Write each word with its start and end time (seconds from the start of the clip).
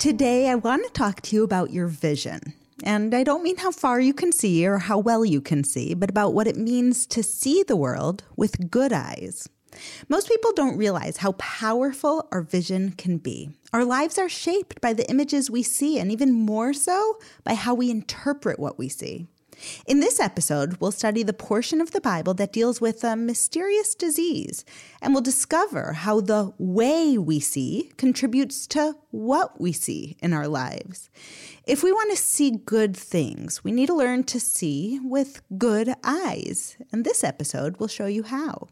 Today, 0.00 0.48
I 0.48 0.54
want 0.54 0.82
to 0.86 0.92
talk 0.94 1.20
to 1.20 1.36
you 1.36 1.44
about 1.44 1.74
your 1.74 1.86
vision. 1.86 2.54
And 2.82 3.14
I 3.14 3.22
don't 3.22 3.42
mean 3.42 3.58
how 3.58 3.70
far 3.70 4.00
you 4.00 4.14
can 4.14 4.32
see 4.32 4.66
or 4.66 4.78
how 4.78 4.98
well 4.98 5.26
you 5.26 5.42
can 5.42 5.62
see, 5.62 5.92
but 5.92 6.08
about 6.08 6.32
what 6.32 6.46
it 6.46 6.56
means 6.56 7.06
to 7.08 7.22
see 7.22 7.62
the 7.62 7.76
world 7.76 8.24
with 8.34 8.70
good 8.70 8.94
eyes. 8.94 9.46
Most 10.08 10.26
people 10.26 10.54
don't 10.54 10.78
realize 10.78 11.18
how 11.18 11.32
powerful 11.32 12.26
our 12.32 12.40
vision 12.40 12.92
can 12.92 13.18
be. 13.18 13.50
Our 13.74 13.84
lives 13.84 14.16
are 14.16 14.30
shaped 14.30 14.80
by 14.80 14.94
the 14.94 15.08
images 15.10 15.50
we 15.50 15.62
see, 15.62 15.98
and 15.98 16.10
even 16.10 16.32
more 16.32 16.72
so 16.72 17.18
by 17.44 17.52
how 17.52 17.74
we 17.74 17.90
interpret 17.90 18.58
what 18.58 18.78
we 18.78 18.88
see. 18.88 19.26
In 19.86 20.00
this 20.00 20.20
episode, 20.20 20.76
we'll 20.80 20.92
study 20.92 21.22
the 21.22 21.32
portion 21.32 21.80
of 21.80 21.90
the 21.90 22.00
Bible 22.00 22.34
that 22.34 22.52
deals 22.52 22.80
with 22.80 23.04
a 23.04 23.16
mysterious 23.16 23.94
disease, 23.94 24.64
and 25.00 25.12
we'll 25.12 25.22
discover 25.22 25.92
how 25.92 26.20
the 26.20 26.52
way 26.58 27.18
we 27.18 27.40
see 27.40 27.92
contributes 27.96 28.66
to 28.68 28.96
what 29.10 29.60
we 29.60 29.72
see 29.72 30.16
in 30.20 30.32
our 30.32 30.48
lives. 30.48 31.10
If 31.66 31.82
we 31.82 31.92
want 31.92 32.10
to 32.10 32.16
see 32.16 32.50
good 32.50 32.96
things, 32.96 33.62
we 33.62 33.72
need 33.72 33.86
to 33.86 33.94
learn 33.94 34.24
to 34.24 34.40
see 34.40 35.00
with 35.02 35.42
good 35.58 35.94
eyes, 36.02 36.76
and 36.92 37.04
this 37.04 37.22
episode 37.22 37.76
will 37.78 37.88
show 37.88 38.06
you 38.06 38.22
how. 38.22 38.68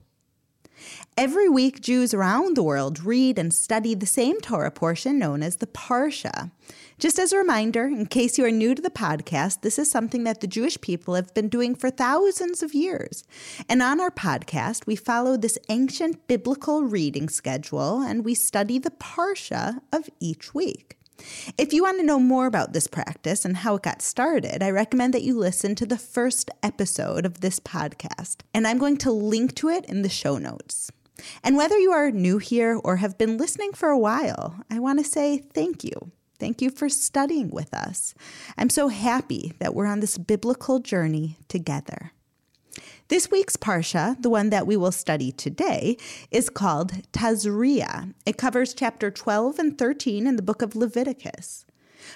Every 1.16 1.48
week, 1.48 1.80
Jews 1.80 2.14
around 2.14 2.56
the 2.56 2.62
world 2.62 3.04
read 3.04 3.38
and 3.38 3.52
study 3.52 3.94
the 3.94 4.06
same 4.06 4.40
Torah 4.40 4.70
portion 4.70 5.18
known 5.18 5.42
as 5.42 5.56
the 5.56 5.66
Parsha. 5.66 6.50
Just 6.98 7.18
as 7.18 7.32
a 7.32 7.38
reminder, 7.38 7.86
in 7.86 8.06
case 8.06 8.38
you 8.38 8.44
are 8.44 8.50
new 8.50 8.74
to 8.74 8.82
the 8.82 8.90
podcast, 8.90 9.62
this 9.62 9.78
is 9.78 9.90
something 9.90 10.24
that 10.24 10.40
the 10.40 10.46
Jewish 10.46 10.80
people 10.80 11.14
have 11.14 11.32
been 11.34 11.48
doing 11.48 11.74
for 11.74 11.90
thousands 11.90 12.62
of 12.62 12.74
years. 12.74 13.24
And 13.68 13.82
on 13.82 14.00
our 14.00 14.10
podcast, 14.10 14.86
we 14.86 14.96
follow 14.96 15.36
this 15.36 15.58
ancient 15.68 16.26
biblical 16.26 16.82
reading 16.82 17.28
schedule 17.28 18.00
and 18.00 18.24
we 18.24 18.34
study 18.34 18.78
the 18.78 18.90
Parsha 18.90 19.80
of 19.92 20.10
each 20.20 20.54
week. 20.54 20.97
If 21.56 21.72
you 21.72 21.82
want 21.82 21.98
to 21.98 22.06
know 22.06 22.18
more 22.18 22.46
about 22.46 22.72
this 22.72 22.86
practice 22.86 23.44
and 23.44 23.58
how 23.58 23.76
it 23.76 23.82
got 23.82 24.02
started, 24.02 24.62
I 24.62 24.70
recommend 24.70 25.14
that 25.14 25.22
you 25.22 25.36
listen 25.36 25.74
to 25.76 25.86
the 25.86 25.98
first 25.98 26.50
episode 26.62 27.26
of 27.26 27.40
this 27.40 27.58
podcast, 27.60 28.38
and 28.54 28.66
I'm 28.66 28.78
going 28.78 28.96
to 28.98 29.10
link 29.12 29.54
to 29.56 29.68
it 29.68 29.84
in 29.86 30.02
the 30.02 30.08
show 30.08 30.38
notes. 30.38 30.90
And 31.42 31.56
whether 31.56 31.76
you 31.78 31.90
are 31.90 32.10
new 32.10 32.38
here 32.38 32.80
or 32.84 32.96
have 32.96 33.18
been 33.18 33.36
listening 33.36 33.72
for 33.72 33.88
a 33.88 33.98
while, 33.98 34.56
I 34.70 34.78
want 34.78 35.00
to 35.00 35.04
say 35.04 35.38
thank 35.38 35.82
you. 35.82 36.12
Thank 36.38 36.62
you 36.62 36.70
for 36.70 36.88
studying 36.88 37.50
with 37.50 37.74
us. 37.74 38.14
I'm 38.56 38.70
so 38.70 38.88
happy 38.88 39.54
that 39.58 39.74
we're 39.74 39.86
on 39.86 40.00
this 40.00 40.18
biblical 40.18 40.78
journey 40.78 41.36
together. 41.48 42.12
This 43.08 43.30
week's 43.30 43.56
Parsha, 43.56 44.20
the 44.20 44.28
one 44.28 44.50
that 44.50 44.66
we 44.66 44.76
will 44.76 44.92
study 44.92 45.32
today, 45.32 45.96
is 46.30 46.50
called 46.50 46.92
Tazria. 47.10 48.12
It 48.26 48.36
covers 48.36 48.74
chapter 48.74 49.10
12 49.10 49.58
and 49.58 49.78
13 49.78 50.26
in 50.26 50.36
the 50.36 50.42
book 50.42 50.60
of 50.60 50.76
Leviticus. 50.76 51.64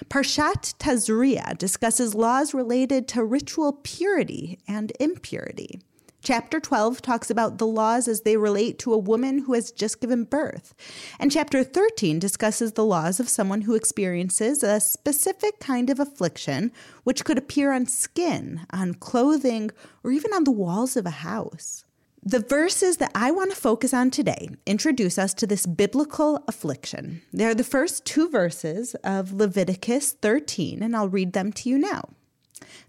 Parshat 0.07 0.75
Tazria 0.77 1.57
discusses 1.57 2.13
laws 2.13 2.53
related 2.53 3.07
to 3.07 3.23
ritual 3.23 3.79
purity 3.81 4.59
and 4.67 4.91
impurity. 4.99 5.81
Chapter 6.23 6.61
12 6.61 7.01
talks 7.01 7.29
about 7.29 7.57
the 7.57 7.67
laws 7.67 8.07
as 8.07 8.21
they 8.21 8.37
relate 8.37 8.79
to 8.79 8.93
a 8.93 8.97
woman 8.97 9.39
who 9.39 9.53
has 9.55 9.73
just 9.73 9.99
given 9.99 10.23
birth. 10.23 10.73
And 11.19 11.29
chapter 11.29 11.65
13 11.65 12.17
discusses 12.17 12.71
the 12.71 12.85
laws 12.85 13.19
of 13.19 13.27
someone 13.27 13.63
who 13.63 13.75
experiences 13.75 14.63
a 14.63 14.79
specific 14.79 15.59
kind 15.59 15.89
of 15.89 15.99
affliction, 15.99 16.71
which 17.03 17.25
could 17.25 17.37
appear 17.37 17.73
on 17.73 17.87
skin, 17.87 18.65
on 18.69 18.93
clothing, 18.93 19.71
or 20.01 20.11
even 20.11 20.31
on 20.31 20.45
the 20.45 20.51
walls 20.51 20.95
of 20.95 21.05
a 21.05 21.09
house. 21.09 21.83
The 22.23 22.39
verses 22.39 22.97
that 22.97 23.11
I 23.13 23.31
want 23.31 23.51
to 23.51 23.57
focus 23.57 23.93
on 23.93 24.09
today 24.09 24.47
introduce 24.65 25.17
us 25.17 25.33
to 25.33 25.45
this 25.45 25.65
biblical 25.65 26.41
affliction. 26.47 27.21
They're 27.33 27.53
the 27.53 27.65
first 27.65 28.05
two 28.05 28.29
verses 28.29 28.95
of 29.03 29.33
Leviticus 29.33 30.13
13, 30.13 30.83
and 30.83 30.95
I'll 30.95 31.09
read 31.09 31.33
them 31.33 31.51
to 31.51 31.69
you 31.69 31.77
now. 31.77 32.11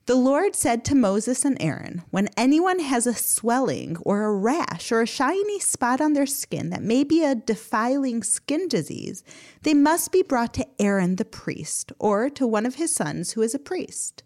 The 0.07 0.15
Lord 0.15 0.55
said 0.55 0.85
to 0.85 0.95
Moses 0.95 1.45
and 1.45 1.57
Aaron, 1.61 2.03
When 2.11 2.29
anyone 2.37 2.79
has 2.79 3.07
a 3.07 3.15
swelling 3.15 3.97
or 3.99 4.25
a 4.25 4.35
rash 4.35 4.93
or 4.93 5.01
a 5.01 5.07
shiny 5.07 5.59
spot 5.61 6.01
on 6.01 6.13
their 6.13 6.27
skin 6.27 6.71
that 6.71 6.83
may 6.83 7.05
be 7.05 7.25
a 7.25 7.35
defiling 7.35 8.23
skin 8.23 8.69
disease, 8.69 9.25
they 9.63 9.75
must 9.75 10.13
be 10.13 10.23
brought 10.23 10.53
to 10.55 10.67
Aaron 10.79 11.17
the 11.17 11.25
priest 11.25 11.93
or 11.99 12.29
to 12.31 12.47
one 12.47 12.67
of 12.67 12.75
his 12.75 12.95
sons 12.95 13.33
who 13.33 13.43
is 13.43 13.55
a 13.55 13.59
priest. 13.59 14.23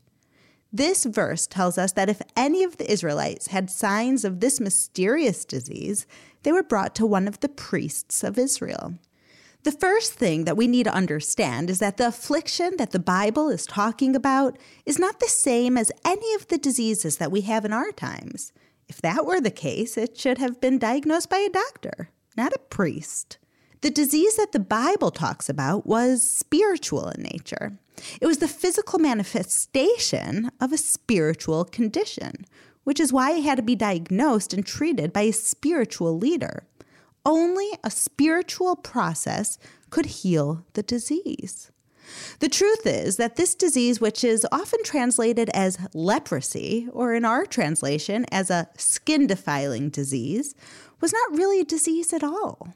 This 0.73 1.05
verse 1.05 1.47
tells 1.47 1.79
us 1.79 1.93
that 1.93 2.11
if 2.11 2.21
any 2.37 2.63
of 2.63 2.77
the 2.77 2.91
Israelites 2.91 3.49
had 3.49 3.71
signs 3.71 4.25
of 4.25 4.41
this 4.41 4.61
mysterious 4.61 5.45
disease, 5.45 6.07
they 6.43 6.53
were 6.53 6.63
brought 6.63 6.95
to 6.97 7.07
one 7.07 7.27
of 7.27 7.41
the 7.41 7.49
priests 7.49 8.23
of 8.23 8.39
Israel. 8.39 8.95
The 9.65 9.73
first 9.73 10.15
thing 10.15 10.45
that 10.45 10.57
we 10.57 10.69
need 10.69 10.85
to 10.85 10.95
understand 10.95 11.69
is 11.69 11.81
that 11.81 11.97
the 11.97 12.07
affliction 12.07 12.77
that 12.79 12.93
the 12.93 12.99
Bible 12.99 13.49
is 13.49 13.67
talking 13.67 14.15
about 14.15 14.57
is 14.87 14.99
not 14.99 15.19
the 15.19 15.27
same 15.27 15.77
as 15.77 15.91
any 16.05 16.33
of 16.35 16.47
the 16.47 16.59
diseases 16.59 17.17
that 17.17 17.33
we 17.33 17.41
have 17.43 17.65
in 17.65 17.73
our 17.73 17.91
times. 17.91 18.53
If 18.89 19.03
that 19.03 19.27
were 19.27 19.41
the 19.41 19.51
case, 19.51 19.99
it 19.99 20.17
should 20.17 20.39
have 20.39 20.61
been 20.61 20.79
diagnosed 20.79 21.29
by 21.29 21.39
a 21.39 21.51
doctor, 21.51 22.11
not 22.37 22.55
a 22.55 22.59
priest. 22.59 23.39
The 23.81 23.91
disease 23.91 24.37
that 24.37 24.53
the 24.53 24.61
Bible 24.61 25.11
talks 25.11 25.49
about 25.49 25.87
was 25.87 26.23
spiritual 26.23 27.09
in 27.11 27.23
nature. 27.23 27.79
It 28.21 28.27
was 28.27 28.39
the 28.39 28.49
physical 28.49 28.99
manifestation 28.99 30.51
of 30.61 30.73
a 30.73 30.79
spiritual 30.79 31.65
condition, 31.65 32.47
which 32.85 33.01
is 33.01 33.13
why 33.13 33.33
it 33.33 33.43
had 33.43 33.57
to 33.57 33.63
be 33.63 33.75
diagnosed 33.75 34.55
and 34.55 34.65
treated 34.65 35.13
by 35.13 35.23
a 35.23 35.33
spiritual 35.33 36.17
leader. 36.17 36.65
Only 37.29 37.69
a 37.85 37.91
spiritual 37.91 38.75
process 38.75 39.59
could 39.91 40.07
heal 40.07 40.65
the 40.73 40.83
disease. 40.83 41.71
The 42.39 42.49
truth 42.49 42.87
is 42.87 43.19
that 43.19 43.37
this 43.37 43.55
disease, 43.55 44.01
which 44.01 44.25
is 44.25 44.47
often 44.51 44.83
translated 44.83 45.51
as 45.51 45.77
leprosy, 45.93 46.89
or 46.91 47.13
in 47.13 47.27
our 47.27 47.45
translation 47.45 48.25
as 48.33 48.49
a 48.49 48.71
skin 48.79 49.27
defiling 49.27 49.91
disease, 49.91 50.55
was 51.03 51.13
not 51.13 51.37
really 51.37 51.61
a 51.61 51.65
disease 51.65 52.15
at 52.15 52.25
all. 52.25 52.73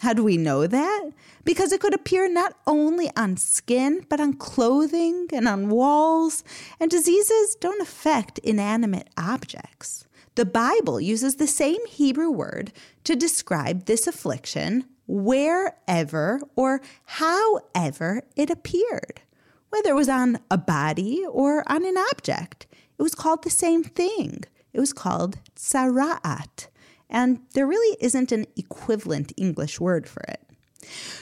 How 0.00 0.12
do 0.12 0.22
we 0.22 0.36
know 0.36 0.66
that? 0.66 1.10
Because 1.42 1.72
it 1.72 1.80
could 1.80 1.94
appear 1.94 2.28
not 2.28 2.58
only 2.66 3.10
on 3.16 3.38
skin, 3.38 4.04
but 4.10 4.20
on 4.20 4.34
clothing 4.34 5.28
and 5.32 5.48
on 5.48 5.70
walls, 5.70 6.44
and 6.78 6.90
diseases 6.90 7.56
don't 7.58 7.80
affect 7.80 8.38
inanimate 8.40 9.08
objects. 9.16 10.03
The 10.36 10.44
Bible 10.44 11.00
uses 11.00 11.36
the 11.36 11.46
same 11.46 11.84
Hebrew 11.86 12.30
word 12.30 12.72
to 13.04 13.14
describe 13.14 13.84
this 13.84 14.08
affliction 14.08 14.84
wherever 15.06 16.40
or 16.56 16.80
however 17.04 18.22
it 18.34 18.50
appeared, 18.50 19.20
whether 19.68 19.90
it 19.90 19.96
was 19.96 20.08
on 20.08 20.40
a 20.50 20.58
body 20.58 21.24
or 21.30 21.62
on 21.70 21.84
an 21.84 21.96
object. 22.10 22.66
It 22.98 23.02
was 23.02 23.14
called 23.14 23.44
the 23.44 23.50
same 23.50 23.84
thing. 23.84 24.42
It 24.72 24.80
was 24.80 24.92
called 24.92 25.38
tzara'at, 25.54 26.66
and 27.08 27.40
there 27.52 27.66
really 27.66 27.96
isn't 28.00 28.32
an 28.32 28.46
equivalent 28.56 29.32
English 29.36 29.78
word 29.78 30.08
for 30.08 30.22
it. 30.22 30.40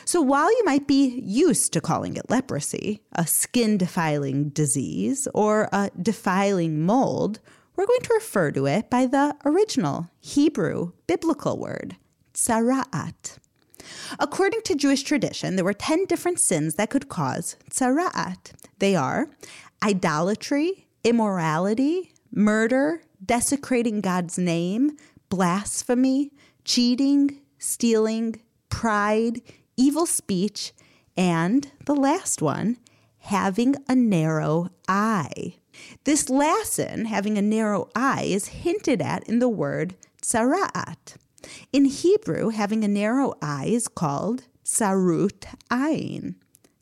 So 0.06 0.22
while 0.22 0.50
you 0.50 0.64
might 0.64 0.86
be 0.86 1.20
used 1.20 1.72
to 1.74 1.80
calling 1.82 2.16
it 2.16 2.30
leprosy, 2.30 3.02
a 3.12 3.26
skin 3.26 3.76
defiling 3.76 4.48
disease, 4.48 5.28
or 5.34 5.68
a 5.70 5.90
defiling 6.00 6.84
mold, 6.84 7.40
we're 7.76 7.86
going 7.86 8.00
to 8.02 8.14
refer 8.14 8.50
to 8.52 8.66
it 8.66 8.90
by 8.90 9.06
the 9.06 9.36
original 9.44 10.10
Hebrew 10.20 10.92
biblical 11.06 11.58
word, 11.58 11.96
tzara'at. 12.34 13.38
According 14.18 14.62
to 14.62 14.74
Jewish 14.74 15.02
tradition, 15.02 15.56
there 15.56 15.64
were 15.64 15.72
10 15.72 16.04
different 16.06 16.38
sins 16.38 16.74
that 16.74 16.90
could 16.90 17.08
cause 17.08 17.56
tzara'at. 17.70 18.52
They 18.78 18.94
are 18.94 19.28
idolatry, 19.82 20.86
immorality, 21.02 22.12
murder, 22.30 23.02
desecrating 23.24 24.00
God's 24.00 24.38
name, 24.38 24.96
blasphemy, 25.28 26.32
cheating, 26.64 27.40
stealing, 27.58 28.40
pride, 28.68 29.40
evil 29.76 30.06
speech, 30.06 30.72
and 31.16 31.70
the 31.86 31.94
last 31.94 32.40
one, 32.40 32.78
having 33.18 33.76
a 33.88 33.94
narrow 33.94 34.70
eye. 34.88 35.56
This 36.04 36.28
last 36.28 36.76
having 36.78 37.38
a 37.38 37.42
narrow 37.42 37.88
eye, 37.94 38.24
is 38.24 38.48
hinted 38.48 39.02
at 39.02 39.28
in 39.28 39.38
the 39.38 39.48
word 39.48 39.94
tzara'at. 40.22 41.16
In 41.72 41.86
Hebrew, 41.86 42.50
having 42.50 42.84
a 42.84 42.88
narrow 42.88 43.34
eye 43.42 43.66
is 43.66 43.88
called 43.88 44.44
tsarut 44.64 45.44
ayin. 45.70 46.36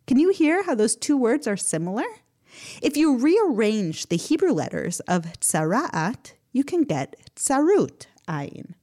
Can 0.07 0.19
you 0.19 0.31
hear 0.31 0.65
how 0.65 0.75
those 0.75 0.97
two 0.97 1.17
words 1.17 1.47
are 1.47 1.57
similar? 1.57 2.05
If 2.83 2.97
you 2.97 3.17
rearrange 3.17 4.07
the 4.07 4.17
Hebrew 4.17 4.53
letters 4.53 5.01
of 5.01 5.23
tzara'at, 5.41 6.33
you 6.53 6.65
can 6.65 6.83
get 6.83 7.17
tsarut 7.37 8.07
ayin, 8.29 8.75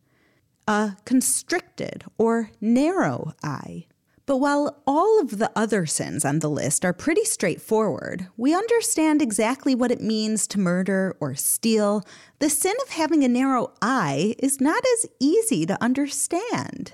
a 0.67 0.95
constricted 1.05 2.05
or 2.17 2.51
narrow 2.61 3.33
eye. 3.43 3.87
But 4.27 4.37
while 4.37 4.83
all 4.85 5.21
of 5.21 5.39
the 5.39 5.49
other 5.55 5.85
sins 5.85 6.25
on 6.25 6.39
the 6.39 6.49
list 6.49 6.83
are 6.83 6.91
pretty 6.91 7.23
straightforward, 7.23 8.27
we 8.35 8.53
understand 8.53 9.21
exactly 9.21 9.73
what 9.73 9.89
it 9.89 10.01
means 10.01 10.47
to 10.47 10.59
murder 10.59 11.15
or 11.21 11.33
steal. 11.33 12.03
The 12.39 12.49
sin 12.49 12.75
of 12.83 12.89
having 12.89 13.23
a 13.23 13.29
narrow 13.29 13.71
eye 13.81 14.35
is 14.37 14.59
not 14.59 14.83
as 14.95 15.05
easy 15.21 15.65
to 15.65 15.81
understand. 15.81 16.91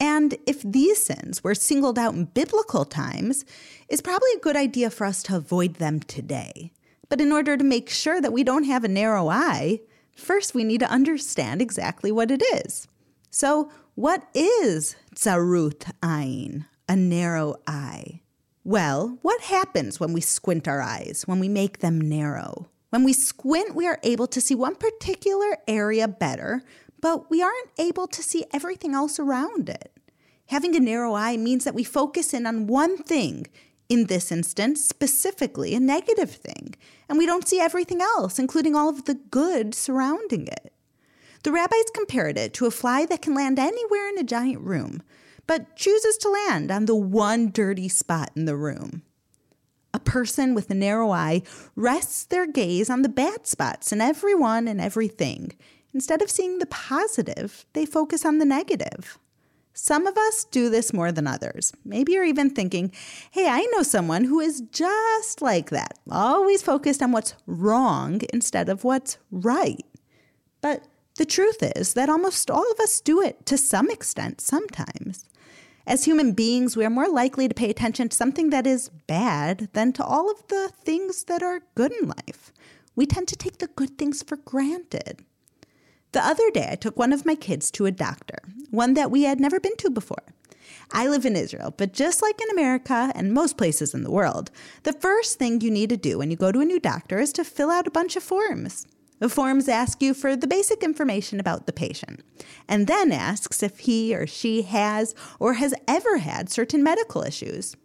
And 0.00 0.36
if 0.48 0.62
these 0.62 1.04
sins 1.04 1.44
were 1.44 1.54
singled 1.54 1.96
out 1.96 2.14
in 2.14 2.24
biblical 2.24 2.84
times, 2.84 3.44
it's 3.88 4.02
probably 4.02 4.30
a 4.36 4.40
good 4.40 4.56
idea 4.56 4.90
for 4.90 5.06
us 5.06 5.22
to 5.24 5.36
avoid 5.36 5.74
them 5.74 6.00
today. 6.00 6.72
But 7.08 7.20
in 7.20 7.30
order 7.30 7.56
to 7.56 7.62
make 7.62 7.88
sure 7.88 8.20
that 8.20 8.32
we 8.32 8.42
don't 8.42 8.64
have 8.64 8.82
a 8.82 8.88
narrow 8.88 9.28
eye, 9.28 9.78
first 10.16 10.54
we 10.56 10.64
need 10.64 10.80
to 10.80 10.90
understand 10.90 11.62
exactly 11.62 12.10
what 12.10 12.32
it 12.32 12.42
is. 12.52 12.88
So, 13.34 13.68
what 13.96 14.28
is 14.32 14.94
tsarut 15.16 15.90
ayin, 16.00 16.66
a 16.88 16.94
narrow 16.94 17.56
eye? 17.66 18.20
Well, 18.62 19.18
what 19.22 19.40
happens 19.40 19.98
when 19.98 20.12
we 20.12 20.20
squint 20.20 20.68
our 20.68 20.80
eyes, 20.80 21.24
when 21.26 21.40
we 21.40 21.48
make 21.48 21.80
them 21.80 22.00
narrow? 22.00 22.68
When 22.90 23.02
we 23.02 23.12
squint, 23.12 23.74
we 23.74 23.88
are 23.88 23.98
able 24.04 24.28
to 24.28 24.40
see 24.40 24.54
one 24.54 24.76
particular 24.76 25.58
area 25.66 26.06
better, 26.06 26.62
but 27.00 27.28
we 27.28 27.42
aren't 27.42 27.70
able 27.76 28.06
to 28.06 28.22
see 28.22 28.44
everything 28.52 28.94
else 28.94 29.18
around 29.18 29.68
it. 29.68 29.90
Having 30.46 30.76
a 30.76 30.80
narrow 30.80 31.14
eye 31.14 31.36
means 31.36 31.64
that 31.64 31.74
we 31.74 31.82
focus 31.82 32.34
in 32.34 32.46
on 32.46 32.68
one 32.68 32.96
thing, 32.98 33.48
in 33.88 34.06
this 34.06 34.30
instance, 34.30 34.84
specifically 34.84 35.74
a 35.74 35.80
negative 35.80 36.30
thing, 36.30 36.76
and 37.08 37.18
we 37.18 37.26
don't 37.26 37.48
see 37.48 37.58
everything 37.58 38.00
else, 38.00 38.38
including 38.38 38.76
all 38.76 38.88
of 38.88 39.06
the 39.06 39.14
good 39.14 39.74
surrounding 39.74 40.46
it. 40.46 40.73
The 41.44 41.52
rabbis 41.52 41.90
compared 41.94 42.38
it 42.38 42.54
to 42.54 42.66
a 42.66 42.70
fly 42.70 43.04
that 43.04 43.20
can 43.20 43.34
land 43.34 43.58
anywhere 43.58 44.08
in 44.08 44.18
a 44.18 44.24
giant 44.24 44.62
room, 44.62 45.02
but 45.46 45.76
chooses 45.76 46.16
to 46.18 46.30
land 46.30 46.70
on 46.70 46.86
the 46.86 46.96
one 46.96 47.50
dirty 47.50 47.88
spot 47.88 48.30
in 48.34 48.46
the 48.46 48.56
room. 48.56 49.02
A 49.92 49.98
person 50.00 50.54
with 50.54 50.70
a 50.70 50.74
narrow 50.74 51.10
eye 51.10 51.42
rests 51.76 52.24
their 52.24 52.46
gaze 52.46 52.88
on 52.88 53.02
the 53.02 53.10
bad 53.10 53.46
spots 53.46 53.92
in 53.92 54.00
everyone 54.00 54.66
and 54.66 54.80
everything. 54.80 55.52
Instead 55.92 56.22
of 56.22 56.30
seeing 56.30 56.60
the 56.60 56.66
positive, 56.66 57.66
they 57.74 57.84
focus 57.84 58.24
on 58.24 58.38
the 58.38 58.46
negative. 58.46 59.18
Some 59.74 60.06
of 60.06 60.16
us 60.16 60.44
do 60.44 60.70
this 60.70 60.94
more 60.94 61.12
than 61.12 61.26
others. 61.26 61.74
Maybe 61.84 62.12
you're 62.12 62.24
even 62.24 62.48
thinking, 62.48 62.90
hey, 63.32 63.48
I 63.48 63.68
know 63.72 63.82
someone 63.82 64.24
who 64.24 64.40
is 64.40 64.62
just 64.72 65.42
like 65.42 65.68
that, 65.70 65.98
always 66.10 66.62
focused 66.62 67.02
on 67.02 67.12
what's 67.12 67.34
wrong 67.46 68.22
instead 68.32 68.70
of 68.70 68.82
what's 68.82 69.18
right. 69.30 69.84
But 70.62 70.84
the 71.16 71.24
truth 71.24 71.62
is 71.76 71.94
that 71.94 72.08
almost 72.08 72.50
all 72.50 72.70
of 72.72 72.80
us 72.80 73.00
do 73.00 73.20
it 73.20 73.46
to 73.46 73.56
some 73.56 73.90
extent 73.90 74.40
sometimes. 74.40 75.26
As 75.86 76.04
human 76.04 76.32
beings, 76.32 76.76
we 76.76 76.84
are 76.84 76.90
more 76.90 77.08
likely 77.08 77.46
to 77.46 77.54
pay 77.54 77.70
attention 77.70 78.08
to 78.08 78.16
something 78.16 78.50
that 78.50 78.66
is 78.66 78.88
bad 79.06 79.68
than 79.74 79.92
to 79.92 80.04
all 80.04 80.30
of 80.30 80.46
the 80.48 80.70
things 80.82 81.24
that 81.24 81.42
are 81.42 81.60
good 81.74 81.92
in 81.92 82.08
life. 82.08 82.52
We 82.96 83.06
tend 83.06 83.28
to 83.28 83.36
take 83.36 83.58
the 83.58 83.66
good 83.66 83.98
things 83.98 84.22
for 84.22 84.36
granted. 84.36 85.24
The 86.12 86.24
other 86.24 86.50
day, 86.50 86.68
I 86.70 86.76
took 86.76 86.98
one 86.98 87.12
of 87.12 87.26
my 87.26 87.34
kids 87.34 87.70
to 87.72 87.86
a 87.86 87.90
doctor, 87.90 88.38
one 88.70 88.94
that 88.94 89.10
we 89.10 89.24
had 89.24 89.40
never 89.40 89.60
been 89.60 89.76
to 89.78 89.90
before. 89.90 90.22
I 90.90 91.08
live 91.08 91.26
in 91.26 91.36
Israel, 91.36 91.74
but 91.76 91.92
just 91.92 92.22
like 92.22 92.40
in 92.40 92.50
America 92.50 93.12
and 93.14 93.32
most 93.32 93.58
places 93.58 93.94
in 93.94 94.04
the 94.04 94.10
world, 94.10 94.50
the 94.84 94.92
first 94.92 95.38
thing 95.38 95.60
you 95.60 95.70
need 95.70 95.90
to 95.90 95.96
do 95.96 96.18
when 96.18 96.30
you 96.30 96.36
go 96.36 96.52
to 96.52 96.60
a 96.60 96.64
new 96.64 96.80
doctor 96.80 97.18
is 97.18 97.32
to 97.34 97.44
fill 97.44 97.70
out 97.70 97.86
a 97.86 97.90
bunch 97.90 98.16
of 98.16 98.22
forms. 98.22 98.86
The 99.20 99.28
forms 99.28 99.68
ask 99.68 100.02
you 100.02 100.12
for 100.12 100.36
the 100.36 100.46
basic 100.46 100.82
information 100.82 101.38
about 101.38 101.66
the 101.66 101.72
patient 101.72 102.20
and 102.68 102.86
then 102.86 103.12
asks 103.12 103.62
if 103.62 103.80
he 103.80 104.14
or 104.14 104.26
she 104.26 104.62
has 104.62 105.14
or 105.38 105.54
has 105.54 105.74
ever 105.86 106.18
had 106.18 106.50
certain 106.50 106.82
medical 106.82 107.22
issues. 107.22 107.76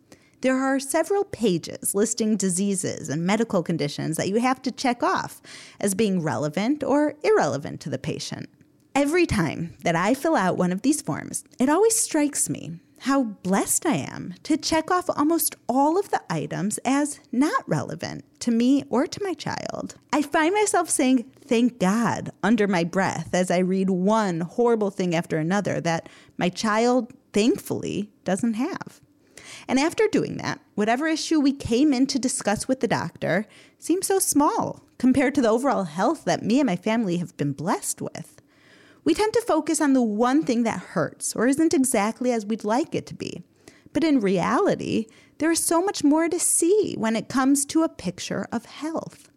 There 0.41 0.57
are 0.57 0.79
several 0.79 1.25
pages 1.25 1.93
listing 1.93 2.37
diseases 2.37 3.09
and 3.09 3.25
medical 3.25 3.61
conditions 3.61 4.17
that 4.17 4.29
you 4.29 4.37
have 4.39 4.61
to 4.63 4.71
check 4.71 5.03
off 5.03 5.41
as 5.79 5.95
being 5.95 6.21
relevant 6.21 6.83
or 6.83 7.15
irrelevant 7.23 7.81
to 7.81 7.89
the 7.89 7.97
patient. 7.97 8.49
Every 8.95 9.25
time 9.25 9.75
that 9.83 9.95
I 9.95 10.13
fill 10.13 10.35
out 10.35 10.57
one 10.57 10.71
of 10.71 10.81
these 10.81 11.01
forms, 11.01 11.43
it 11.59 11.69
always 11.69 11.95
strikes 11.95 12.49
me 12.49 12.79
how 13.01 13.23
blessed 13.23 13.85
I 13.85 13.95
am 13.95 14.35
to 14.43 14.57
check 14.57 14.91
off 14.91 15.09
almost 15.09 15.55
all 15.67 15.97
of 15.97 16.09
the 16.09 16.21
items 16.29 16.79
as 16.85 17.19
not 17.31 17.67
relevant 17.67 18.25
to 18.41 18.51
me 18.51 18.83
or 18.89 19.07
to 19.07 19.23
my 19.23 19.33
child. 19.33 19.95
I 20.11 20.21
find 20.21 20.53
myself 20.53 20.89
saying, 20.89 21.31
thank 21.45 21.79
God, 21.79 22.31
under 22.43 22.67
my 22.67 22.83
breath 22.83 23.29
as 23.33 23.49
I 23.49 23.59
read 23.59 23.89
one 23.89 24.41
horrible 24.41 24.91
thing 24.91 25.15
after 25.15 25.37
another 25.37 25.79
that 25.81 26.09
my 26.37 26.49
child, 26.49 27.13
thankfully, 27.33 28.11
doesn't 28.23 28.55
have. 28.55 29.01
And 29.67 29.79
after 29.79 30.07
doing 30.07 30.37
that, 30.37 30.59
whatever 30.75 31.07
issue 31.07 31.39
we 31.39 31.53
came 31.53 31.93
in 31.93 32.07
to 32.07 32.19
discuss 32.19 32.67
with 32.67 32.79
the 32.79 32.87
doctor 32.87 33.45
seems 33.77 34.07
so 34.07 34.19
small 34.19 34.83
compared 34.97 35.35
to 35.35 35.41
the 35.41 35.49
overall 35.49 35.85
health 35.85 36.25
that 36.25 36.43
me 36.43 36.59
and 36.59 36.67
my 36.67 36.75
family 36.75 37.17
have 37.17 37.35
been 37.37 37.53
blessed 37.53 38.01
with. 38.01 38.38
We 39.09 39.15
tend 39.15 39.33
to 39.33 39.41
focus 39.41 39.81
on 39.81 39.93
the 39.93 40.03
one 40.03 40.43
thing 40.43 40.61
that 40.65 40.79
hurts 40.79 41.35
or 41.35 41.47
isn't 41.47 41.73
exactly 41.73 42.31
as 42.31 42.45
we'd 42.45 42.63
like 42.63 42.93
it 42.93 43.07
to 43.07 43.15
be. 43.15 43.41
But 43.91 44.03
in 44.03 44.19
reality, 44.19 45.07
there 45.39 45.49
is 45.49 45.63
so 45.63 45.81
much 45.81 46.03
more 46.03 46.29
to 46.29 46.39
see 46.39 46.93
when 46.95 47.15
it 47.15 47.27
comes 47.27 47.65
to 47.65 47.81
a 47.81 47.89
picture 47.89 48.47
of 48.51 48.65
health. 48.65 49.31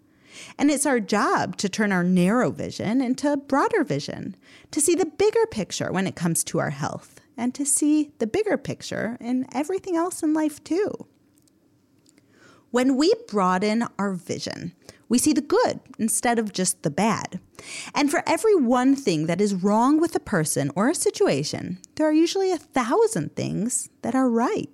And 0.58 0.70
it's 0.70 0.84
our 0.84 1.00
job 1.00 1.56
to 1.56 1.70
turn 1.70 1.90
our 1.90 2.04
narrow 2.04 2.50
vision 2.50 3.00
into 3.00 3.32
a 3.32 3.38
broader 3.38 3.82
vision, 3.82 4.36
to 4.72 4.80
see 4.82 4.94
the 4.94 5.06
bigger 5.06 5.46
picture 5.50 5.90
when 5.90 6.06
it 6.06 6.16
comes 6.16 6.44
to 6.44 6.58
our 6.58 6.68
health, 6.68 7.22
and 7.38 7.54
to 7.54 7.64
see 7.64 8.12
the 8.18 8.26
bigger 8.26 8.58
picture 8.58 9.16
in 9.22 9.46
everything 9.54 9.96
else 9.96 10.22
in 10.22 10.34
life 10.34 10.62
too. 10.62 11.06
When 12.70 12.98
we 12.98 13.14
broaden 13.26 13.86
our 13.98 14.12
vision, 14.12 14.74
we 15.12 15.18
see 15.18 15.34
the 15.34 15.42
good 15.42 15.78
instead 15.98 16.38
of 16.38 16.54
just 16.54 16.82
the 16.82 16.90
bad. 16.90 17.38
And 17.94 18.10
for 18.10 18.22
every 18.26 18.54
one 18.54 18.96
thing 18.96 19.26
that 19.26 19.42
is 19.42 19.52
wrong 19.54 20.00
with 20.00 20.16
a 20.16 20.20
person 20.20 20.70
or 20.74 20.88
a 20.88 20.94
situation, 20.94 21.80
there 21.96 22.08
are 22.08 22.14
usually 22.14 22.50
a 22.50 22.56
thousand 22.56 23.36
things 23.36 23.90
that 24.00 24.14
are 24.14 24.30
right. 24.30 24.70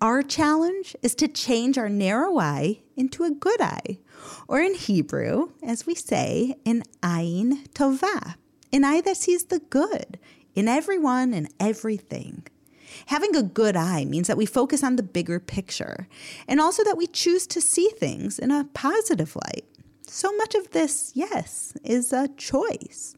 Our 0.00 0.22
challenge 0.22 0.94
is 1.02 1.16
to 1.16 1.26
change 1.26 1.76
our 1.76 1.88
narrow 1.88 2.38
eye 2.38 2.82
into 2.96 3.24
a 3.24 3.32
good 3.32 3.60
eye, 3.60 3.98
or 4.46 4.60
in 4.60 4.74
Hebrew, 4.74 5.50
as 5.64 5.84
we 5.84 5.96
say, 5.96 6.54
an 6.64 6.84
ayin 7.02 7.66
tovah, 7.70 8.36
an 8.72 8.84
eye 8.84 9.00
that 9.00 9.16
sees 9.16 9.46
the 9.46 9.58
good 9.58 10.20
in 10.54 10.68
everyone 10.68 11.34
and 11.34 11.52
everything. 11.58 12.46
Having 13.08 13.36
a 13.36 13.42
good 13.42 13.74
eye 13.74 14.04
means 14.04 14.26
that 14.26 14.36
we 14.36 14.44
focus 14.44 14.84
on 14.84 14.96
the 14.96 15.02
bigger 15.02 15.40
picture 15.40 16.06
and 16.46 16.60
also 16.60 16.84
that 16.84 16.98
we 16.98 17.06
choose 17.06 17.46
to 17.46 17.58
see 17.58 17.88
things 17.88 18.38
in 18.38 18.50
a 18.50 18.68
positive 18.74 19.34
light. 19.34 19.64
So 20.06 20.30
much 20.36 20.54
of 20.54 20.72
this, 20.72 21.12
yes, 21.14 21.72
is 21.82 22.12
a 22.12 22.28
choice. 22.36 23.16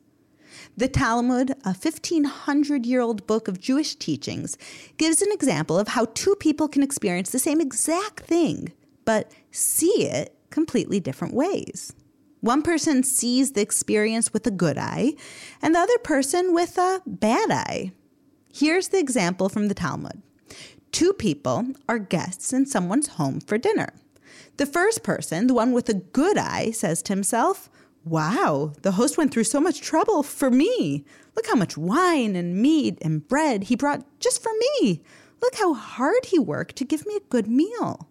The 0.76 0.86
Talmud, 0.86 1.50
a 1.64 1.74
1500 1.74 2.86
year 2.86 3.00
old 3.00 3.26
book 3.26 3.48
of 3.48 3.60
Jewish 3.60 3.96
teachings, 3.96 4.56
gives 4.96 5.22
an 5.22 5.32
example 5.32 5.76
of 5.76 5.88
how 5.88 6.04
two 6.14 6.36
people 6.36 6.68
can 6.68 6.84
experience 6.84 7.30
the 7.30 7.40
same 7.40 7.60
exact 7.60 8.20
thing, 8.20 8.72
but 9.04 9.32
see 9.50 10.04
it 10.04 10.36
completely 10.50 11.00
different 11.00 11.34
ways. 11.34 11.92
One 12.42 12.62
person 12.62 13.02
sees 13.02 13.52
the 13.52 13.60
experience 13.60 14.32
with 14.32 14.46
a 14.46 14.52
good 14.52 14.78
eye, 14.78 15.14
and 15.60 15.74
the 15.74 15.80
other 15.80 15.98
person 15.98 16.54
with 16.54 16.78
a 16.78 17.02
bad 17.06 17.50
eye. 17.50 17.90
Here's 18.52 18.88
the 18.88 18.98
example 18.98 19.48
from 19.48 19.68
the 19.68 19.74
Talmud 19.74 20.22
Two 20.92 21.12
people 21.12 21.68
are 21.88 22.00
guests 22.00 22.52
in 22.52 22.66
someone's 22.66 23.08
home 23.08 23.40
for 23.40 23.58
dinner. 23.58 23.92
The 24.56 24.66
first 24.66 25.02
person, 25.04 25.46
the 25.46 25.54
one 25.54 25.72
with 25.72 25.88
a 25.88 25.94
good 25.94 26.36
eye, 26.36 26.72
says 26.72 27.00
to 27.02 27.12
himself, 27.12 27.70
Wow, 28.04 28.72
the 28.82 28.92
host 28.92 29.16
went 29.16 29.32
through 29.32 29.44
so 29.44 29.60
much 29.60 29.80
trouble 29.80 30.22
for 30.22 30.50
me. 30.50 31.04
Look 31.36 31.46
how 31.46 31.54
much 31.54 31.76
wine 31.76 32.34
and 32.34 32.60
meat 32.60 32.98
and 33.02 33.26
bread 33.26 33.64
he 33.64 33.76
brought 33.76 34.04
just 34.18 34.42
for 34.42 34.52
me. 34.80 35.00
Look 35.40 35.54
how 35.54 35.74
hard 35.74 36.26
he 36.26 36.38
worked 36.38 36.76
to 36.76 36.84
give 36.84 37.06
me 37.06 37.16
a 37.16 37.28
good 37.30 37.46
meal. 37.46 38.08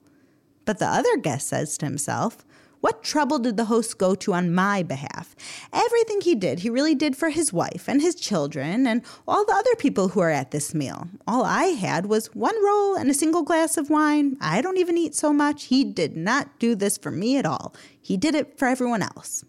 But 0.64 0.80
the 0.80 0.88
other 0.88 1.18
guest 1.18 1.48
says 1.48 1.78
to 1.80 1.86
himself, 1.86 2.46
what 2.82 3.04
trouble 3.04 3.40
did 3.40 3.58
the 3.58 3.66
host 3.66 3.98
go 3.98 4.16
to 4.16 4.34
on 4.34 4.54
my 4.54 4.84
behalf? 4.84 5.36
Everything 5.74 6.22
he 6.22 6.34
did, 6.34 6.60
he 6.60 6.70
really 6.70 6.96
did 6.96 7.16
for 7.16 7.30
his 7.30 7.52
wife 7.52 7.90
and 7.90 8.02
his 8.02 8.16
children 8.16 8.88
and 8.88 9.02
all 9.28 9.46
the 9.46 9.54
other 9.54 9.76
people 9.76 10.10
who 10.10 10.22
are 10.22 10.30
at 10.30 10.52
this 10.52 10.74
meal. 10.74 11.10
All 11.28 11.44
I 11.44 11.66
had 11.66 12.06
was 12.06 12.28
one 12.28 12.56
roll 12.64 12.96
and 12.96 13.10
a 13.10 13.14
single 13.14 13.44
glass 13.44 13.76
of 13.76 13.90
wine. 13.90 14.38
I 14.40 14.62
don't 14.62 14.78
even 14.78 14.98
eat 14.98 15.14
so 15.14 15.34
much. 15.34 15.66
He 15.66 15.84
did 15.84 16.16
not 16.16 16.58
do 16.60 16.74
this 16.74 16.98
for 16.98 17.12
me 17.12 17.38
at 17.38 17.46
all. 17.46 17.76
He 18.02 18.16
did 18.16 18.34
it 18.34 18.58
for 18.58 18.68
everyone 18.68 19.02
else. 19.02 19.44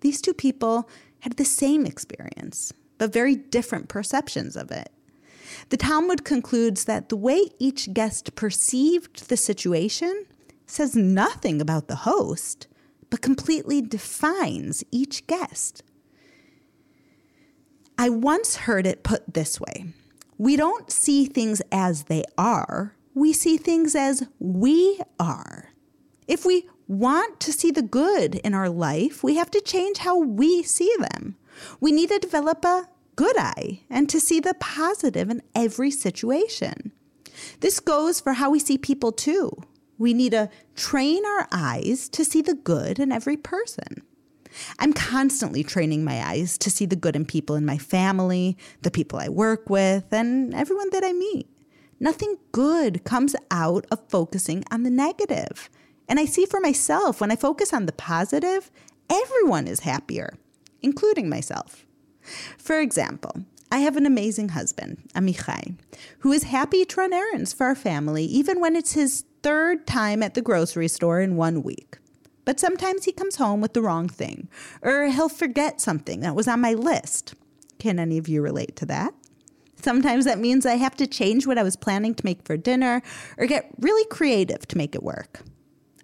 These 0.00 0.20
two 0.20 0.34
people 0.34 0.88
had 1.20 1.36
the 1.36 1.44
same 1.44 1.86
experience, 1.86 2.72
but 2.98 3.12
very 3.12 3.34
different 3.34 3.88
perceptions 3.88 4.56
of 4.56 4.70
it. 4.70 4.90
The 5.70 5.76
Talmud 5.76 6.24
concludes 6.24 6.84
that 6.84 7.08
the 7.08 7.16
way 7.16 7.48
each 7.58 7.92
guest 7.94 8.34
perceived 8.34 9.28
the 9.28 9.36
situation 9.36 10.26
says 10.70 10.94
nothing 10.94 11.60
about 11.60 11.88
the 11.88 11.96
host, 11.96 12.66
but 13.10 13.22
completely 13.22 13.80
defines 13.80 14.84
each 14.90 15.26
guest. 15.26 15.82
I 17.96 18.10
once 18.10 18.56
heard 18.56 18.86
it 18.86 19.02
put 19.02 19.34
this 19.34 19.60
way 19.60 19.86
We 20.36 20.56
don't 20.56 20.90
see 20.90 21.26
things 21.26 21.60
as 21.72 22.04
they 22.04 22.22
are, 22.36 22.94
we 23.14 23.32
see 23.32 23.56
things 23.56 23.94
as 23.94 24.24
we 24.38 25.00
are. 25.18 25.72
If 26.28 26.44
we 26.44 26.68
want 26.86 27.40
to 27.40 27.52
see 27.52 27.70
the 27.70 27.82
good 27.82 28.36
in 28.36 28.54
our 28.54 28.68
life, 28.68 29.24
we 29.24 29.36
have 29.36 29.50
to 29.50 29.60
change 29.60 29.98
how 29.98 30.18
we 30.18 30.62
see 30.62 30.92
them. 30.98 31.36
We 31.80 31.90
need 31.90 32.10
to 32.10 32.18
develop 32.18 32.64
a 32.64 32.88
good 33.16 33.36
eye 33.36 33.80
and 33.90 34.08
to 34.10 34.20
see 34.20 34.38
the 34.38 34.54
positive 34.54 35.28
in 35.28 35.42
every 35.54 35.90
situation. 35.90 36.92
This 37.60 37.80
goes 37.80 38.20
for 38.20 38.34
how 38.34 38.50
we 38.50 38.58
see 38.58 38.78
people 38.78 39.10
too. 39.10 39.50
We 39.98 40.14
need 40.14 40.30
to 40.30 40.48
train 40.76 41.24
our 41.26 41.48
eyes 41.52 42.08
to 42.10 42.24
see 42.24 42.40
the 42.40 42.54
good 42.54 42.98
in 42.98 43.12
every 43.12 43.36
person. 43.36 44.02
I'm 44.78 44.92
constantly 44.92 45.62
training 45.62 46.04
my 46.04 46.26
eyes 46.26 46.56
to 46.58 46.70
see 46.70 46.86
the 46.86 46.96
good 46.96 47.16
in 47.16 47.24
people 47.24 47.56
in 47.56 47.66
my 47.66 47.78
family, 47.78 48.56
the 48.82 48.90
people 48.90 49.18
I 49.18 49.28
work 49.28 49.68
with, 49.68 50.12
and 50.12 50.54
everyone 50.54 50.90
that 50.90 51.04
I 51.04 51.12
meet. 51.12 51.48
Nothing 52.00 52.36
good 52.52 53.04
comes 53.04 53.34
out 53.50 53.86
of 53.90 54.08
focusing 54.08 54.64
on 54.70 54.84
the 54.84 54.90
negative. 54.90 55.68
And 56.08 56.18
I 56.18 56.24
see 56.24 56.46
for 56.46 56.60
myself 56.60 57.20
when 57.20 57.30
I 57.30 57.36
focus 57.36 57.72
on 57.72 57.86
the 57.86 57.92
positive, 57.92 58.70
everyone 59.10 59.66
is 59.66 59.80
happier, 59.80 60.34
including 60.80 61.28
myself. 61.28 61.84
For 62.56 62.80
example, 62.80 63.44
I 63.70 63.80
have 63.80 63.96
an 63.96 64.06
amazing 64.06 64.50
husband, 64.50 65.02
Amichai, 65.14 65.74
who 66.20 66.32
is 66.32 66.44
happy 66.44 66.84
to 66.84 67.00
run 67.00 67.12
errands 67.12 67.52
for 67.52 67.66
our 67.66 67.74
family 67.74 68.24
even 68.24 68.60
when 68.60 68.76
it's 68.76 68.92
his 68.92 69.24
third 69.42 69.86
time 69.86 70.22
at 70.22 70.34
the 70.34 70.42
grocery 70.42 70.88
store 70.88 71.20
in 71.20 71.36
one 71.36 71.62
week. 71.62 71.98
But 72.44 72.58
sometimes 72.58 73.04
he 73.04 73.12
comes 73.12 73.36
home 73.36 73.60
with 73.60 73.74
the 73.74 73.82
wrong 73.82 74.08
thing, 74.08 74.48
or 74.82 75.06
he'll 75.06 75.28
forget 75.28 75.80
something 75.80 76.20
that 76.20 76.34
was 76.34 76.48
on 76.48 76.60
my 76.60 76.72
list. 76.72 77.34
Can 77.78 77.98
any 77.98 78.18
of 78.18 78.28
you 78.28 78.40
relate 78.42 78.74
to 78.76 78.86
that? 78.86 79.14
Sometimes 79.82 80.24
that 80.24 80.38
means 80.38 80.66
I 80.66 80.74
have 80.76 80.96
to 80.96 81.06
change 81.06 81.46
what 81.46 81.58
I 81.58 81.62
was 81.62 81.76
planning 81.76 82.14
to 82.14 82.24
make 82.24 82.44
for 82.44 82.56
dinner 82.56 83.02
or 83.36 83.46
get 83.46 83.70
really 83.78 84.04
creative 84.06 84.66
to 84.68 84.76
make 84.76 84.94
it 84.94 85.02
work. 85.02 85.42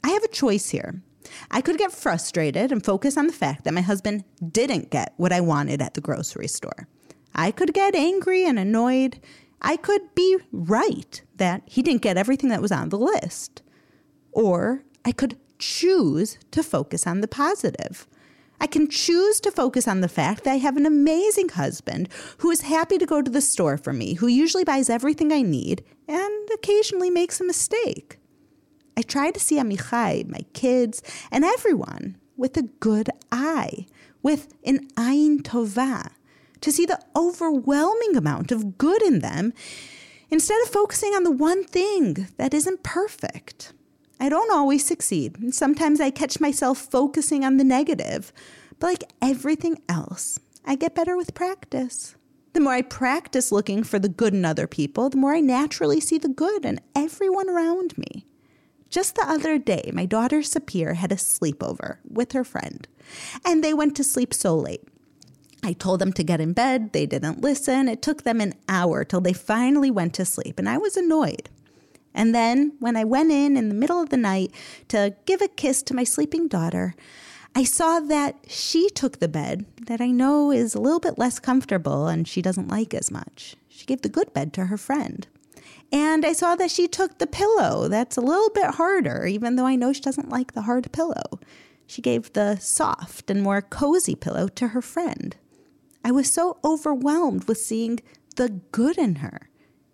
I 0.04 0.10
have 0.10 0.22
a 0.22 0.28
choice 0.28 0.68
here. 0.68 1.02
I 1.50 1.60
could 1.60 1.78
get 1.78 1.90
frustrated 1.90 2.70
and 2.70 2.84
focus 2.84 3.16
on 3.16 3.26
the 3.26 3.32
fact 3.32 3.64
that 3.64 3.74
my 3.74 3.80
husband 3.80 4.24
didn't 4.52 4.90
get 4.90 5.14
what 5.16 5.32
I 5.32 5.40
wanted 5.40 5.80
at 5.80 5.94
the 5.94 6.00
grocery 6.00 6.46
store. 6.46 6.86
I 7.34 7.50
could 7.50 7.74
get 7.74 7.94
angry 7.94 8.46
and 8.46 8.58
annoyed. 8.58 9.18
I 9.64 9.76
could 9.76 10.14
be 10.14 10.36
right 10.52 11.22
that 11.36 11.62
he 11.64 11.82
didn't 11.82 12.02
get 12.02 12.18
everything 12.18 12.50
that 12.50 12.62
was 12.62 12.70
on 12.70 12.90
the 12.90 12.98
list. 12.98 13.62
Or 14.30 14.84
I 15.04 15.10
could 15.12 15.38
choose 15.58 16.38
to 16.50 16.62
focus 16.62 17.06
on 17.06 17.22
the 17.22 17.28
positive. 17.28 18.06
I 18.60 18.66
can 18.66 18.88
choose 18.88 19.40
to 19.40 19.50
focus 19.50 19.88
on 19.88 20.02
the 20.02 20.08
fact 20.08 20.44
that 20.44 20.52
I 20.52 20.58
have 20.58 20.76
an 20.76 20.86
amazing 20.86 21.48
husband 21.48 22.10
who 22.38 22.50
is 22.50 22.60
happy 22.60 22.98
to 22.98 23.06
go 23.06 23.22
to 23.22 23.30
the 23.30 23.40
store 23.40 23.78
for 23.78 23.92
me, 23.92 24.14
who 24.14 24.26
usually 24.26 24.64
buys 24.64 24.90
everything 24.90 25.32
I 25.32 25.40
need 25.40 25.82
and 26.06 26.48
occasionally 26.52 27.10
makes 27.10 27.40
a 27.40 27.44
mistake. 27.44 28.18
I 28.98 29.02
try 29.02 29.30
to 29.30 29.40
see 29.40 29.56
Amichai, 29.56 30.28
my 30.28 30.44
kids, 30.52 31.02
and 31.30 31.42
everyone 31.42 32.18
with 32.36 32.56
a 32.58 32.62
good 32.62 33.08
eye, 33.32 33.86
with 34.22 34.54
an 34.64 34.88
ayin 34.96 35.40
tovah, 35.42 36.10
to 36.64 36.72
see 36.72 36.86
the 36.86 36.98
overwhelming 37.14 38.16
amount 38.16 38.50
of 38.50 38.78
good 38.78 39.02
in 39.02 39.18
them 39.18 39.52
instead 40.30 40.58
of 40.62 40.68
focusing 40.68 41.12
on 41.12 41.22
the 41.22 41.30
one 41.30 41.62
thing 41.62 42.26
that 42.38 42.54
isn't 42.54 42.82
perfect. 42.82 43.74
I 44.18 44.30
don't 44.30 44.50
always 44.50 44.82
succeed. 44.82 45.54
Sometimes 45.54 46.00
I 46.00 46.08
catch 46.08 46.40
myself 46.40 46.78
focusing 46.78 47.44
on 47.44 47.58
the 47.58 47.64
negative, 47.64 48.32
but 48.78 48.86
like 48.86 49.12
everything 49.20 49.76
else, 49.90 50.40
I 50.64 50.76
get 50.76 50.94
better 50.94 51.18
with 51.18 51.34
practice. 51.34 52.16
The 52.54 52.60
more 52.60 52.72
I 52.72 52.80
practice 52.80 53.52
looking 53.52 53.84
for 53.84 53.98
the 53.98 54.08
good 54.08 54.32
in 54.32 54.46
other 54.46 54.66
people, 54.66 55.10
the 55.10 55.18
more 55.18 55.34
I 55.34 55.40
naturally 55.40 56.00
see 56.00 56.16
the 56.16 56.28
good 56.28 56.64
in 56.64 56.80
everyone 56.96 57.50
around 57.50 57.98
me. 57.98 58.24
Just 58.88 59.16
the 59.16 59.28
other 59.28 59.58
day, 59.58 59.90
my 59.92 60.06
daughter 60.06 60.38
Sapir 60.38 60.94
had 60.94 61.12
a 61.12 61.16
sleepover 61.16 61.98
with 62.08 62.32
her 62.32 62.44
friend, 62.44 62.88
and 63.44 63.62
they 63.62 63.74
went 63.74 63.94
to 63.96 64.04
sleep 64.04 64.32
so 64.32 64.56
late. 64.56 64.88
I 65.64 65.72
told 65.72 66.00
them 66.00 66.12
to 66.12 66.22
get 66.22 66.40
in 66.40 66.52
bed. 66.52 66.92
They 66.92 67.06
didn't 67.06 67.40
listen. 67.40 67.88
It 67.88 68.02
took 68.02 68.22
them 68.22 68.40
an 68.40 68.54
hour 68.68 69.02
till 69.02 69.20
they 69.20 69.32
finally 69.32 69.90
went 69.90 70.14
to 70.14 70.24
sleep, 70.24 70.58
and 70.58 70.68
I 70.68 70.78
was 70.78 70.96
annoyed. 70.96 71.48
And 72.14 72.34
then, 72.34 72.74
when 72.78 72.96
I 72.96 73.04
went 73.04 73.32
in 73.32 73.56
in 73.56 73.68
the 73.68 73.74
middle 73.74 74.00
of 74.00 74.10
the 74.10 74.16
night 74.16 74.52
to 74.88 75.16
give 75.26 75.40
a 75.40 75.48
kiss 75.48 75.82
to 75.84 75.94
my 75.94 76.04
sleeping 76.04 76.46
daughter, 76.46 76.94
I 77.56 77.64
saw 77.64 78.00
that 78.00 78.36
she 78.46 78.88
took 78.90 79.18
the 79.18 79.28
bed 79.28 79.64
that 79.86 80.00
I 80.00 80.10
know 80.10 80.50
is 80.50 80.74
a 80.74 80.80
little 80.80 81.00
bit 81.00 81.18
less 81.18 81.38
comfortable 81.38 82.08
and 82.08 82.26
she 82.26 82.42
doesn't 82.42 82.68
like 82.68 82.92
as 82.92 83.10
much. 83.10 83.56
She 83.68 83.86
gave 83.86 84.02
the 84.02 84.08
good 84.08 84.32
bed 84.32 84.52
to 84.54 84.66
her 84.66 84.76
friend. 84.76 85.26
And 85.92 86.24
I 86.24 86.32
saw 86.32 86.56
that 86.56 86.70
she 86.70 86.88
took 86.88 87.18
the 87.18 87.26
pillow 87.26 87.88
that's 87.88 88.16
a 88.16 88.20
little 88.20 88.50
bit 88.50 88.74
harder, 88.74 89.26
even 89.26 89.54
though 89.54 89.66
I 89.66 89.76
know 89.76 89.92
she 89.92 90.00
doesn't 90.00 90.28
like 90.28 90.52
the 90.52 90.62
hard 90.62 90.90
pillow. 90.92 91.38
She 91.86 92.02
gave 92.02 92.32
the 92.32 92.56
soft 92.56 93.30
and 93.30 93.42
more 93.42 93.62
cozy 93.62 94.14
pillow 94.14 94.48
to 94.48 94.68
her 94.68 94.82
friend. 94.82 95.36
I 96.04 96.10
was 96.10 96.30
so 96.30 96.58
overwhelmed 96.62 97.48
with 97.48 97.58
seeing 97.58 98.00
the 98.36 98.50
good 98.70 98.98
in 98.98 99.16
her. 99.16 99.48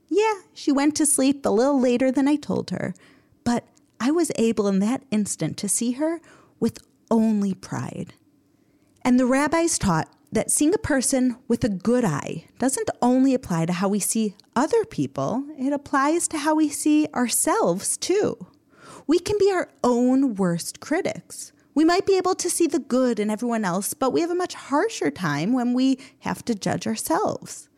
Yeah, 0.08 0.40
she 0.52 0.72
went 0.72 0.96
to 0.96 1.06
sleep 1.06 1.46
a 1.46 1.50
little 1.50 1.80
later 1.80 2.10
than 2.10 2.26
I 2.26 2.34
told 2.34 2.70
her, 2.70 2.94
but 3.44 3.64
I 4.00 4.10
was 4.10 4.32
able 4.36 4.66
in 4.66 4.80
that 4.80 5.04
instant 5.12 5.56
to 5.58 5.68
see 5.68 5.92
her 5.92 6.20
with 6.58 6.78
only 7.10 7.54
pride. 7.54 8.14
And 9.02 9.18
the 9.18 9.26
rabbis 9.26 9.78
taught 9.78 10.12
that 10.32 10.50
seeing 10.50 10.74
a 10.74 10.78
person 10.78 11.36
with 11.48 11.64
a 11.64 11.68
good 11.68 12.04
eye 12.04 12.44
doesn't 12.58 12.90
only 13.00 13.34
apply 13.34 13.66
to 13.66 13.72
how 13.74 13.88
we 13.88 14.00
see 14.00 14.34
other 14.54 14.84
people, 14.84 15.44
it 15.58 15.72
applies 15.72 16.28
to 16.28 16.38
how 16.38 16.54
we 16.54 16.68
see 16.68 17.06
ourselves 17.14 17.96
too. 17.96 18.46
We 19.06 19.18
can 19.18 19.38
be 19.38 19.50
our 19.50 19.68
own 19.82 20.34
worst 20.34 20.80
critics. 20.80 21.52
We 21.74 21.84
might 21.84 22.06
be 22.06 22.16
able 22.16 22.34
to 22.34 22.50
see 22.50 22.66
the 22.66 22.78
good 22.78 23.20
in 23.20 23.30
everyone 23.30 23.64
else, 23.64 23.94
but 23.94 24.12
we 24.12 24.20
have 24.22 24.30
a 24.30 24.34
much 24.34 24.54
harsher 24.54 25.10
time 25.10 25.52
when 25.52 25.72
we 25.72 25.98
have 26.20 26.44
to 26.46 26.54
judge 26.54 26.86
ourselves. 26.86 27.68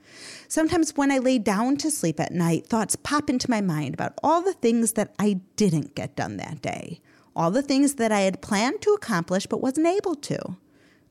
Sometimes 0.49 0.97
when 0.97 1.11
I 1.11 1.19
lay 1.19 1.39
down 1.39 1.77
to 1.79 1.91
sleep 1.91 2.21
at 2.21 2.33
night, 2.33 2.67
thoughts 2.67 2.97
pop 2.97 3.31
into 3.31 3.51
my 3.51 3.61
mind 3.61 3.95
about 3.95 4.19
all 4.23 4.43
the 4.43 4.53
things 4.53 4.93
that 4.93 5.15
I 5.19 5.41
didn't 5.57 5.95
get 5.95 6.17
done 6.17 6.37
that 6.37 6.63
day, 6.63 7.01
all 7.35 7.51
the 7.51 7.63
things 7.63 7.95
that 7.95 8.13
I 8.13 8.21
had 8.21 8.43
planned 8.43 8.83
to 8.83 8.91
accomplish 8.93 9.47
but 9.47 9.63
wasn't 9.63 9.87
able 9.87 10.15
to. 10.17 10.57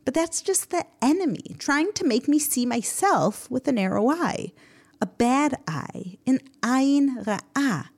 But 0.06 0.14
that's 0.14 0.42
just 0.42 0.70
the 0.70 0.86
enemy 1.02 1.56
trying 1.60 1.94
to 1.94 2.06
make 2.06 2.28
me 2.28 2.40
see 2.40 2.66
myself 2.66 3.50
with 3.52 3.68
a 3.68 3.72
narrow 3.72 4.10
eye, 4.10 4.52
a 5.00 5.06
bad 5.06 5.56
eye, 5.68 6.18
an 6.26 6.40
ayin 6.62 7.24
ra'ah, 7.24 7.90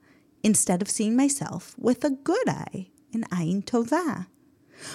instead 0.42 0.82
of 0.82 0.90
seeing 0.90 1.16
myself 1.16 1.74
with 1.78 2.04
a 2.04 2.10
good 2.10 2.48
eye, 2.48 2.88
an 3.12 3.24
ayin 3.24 3.64
tovah. 3.64 4.26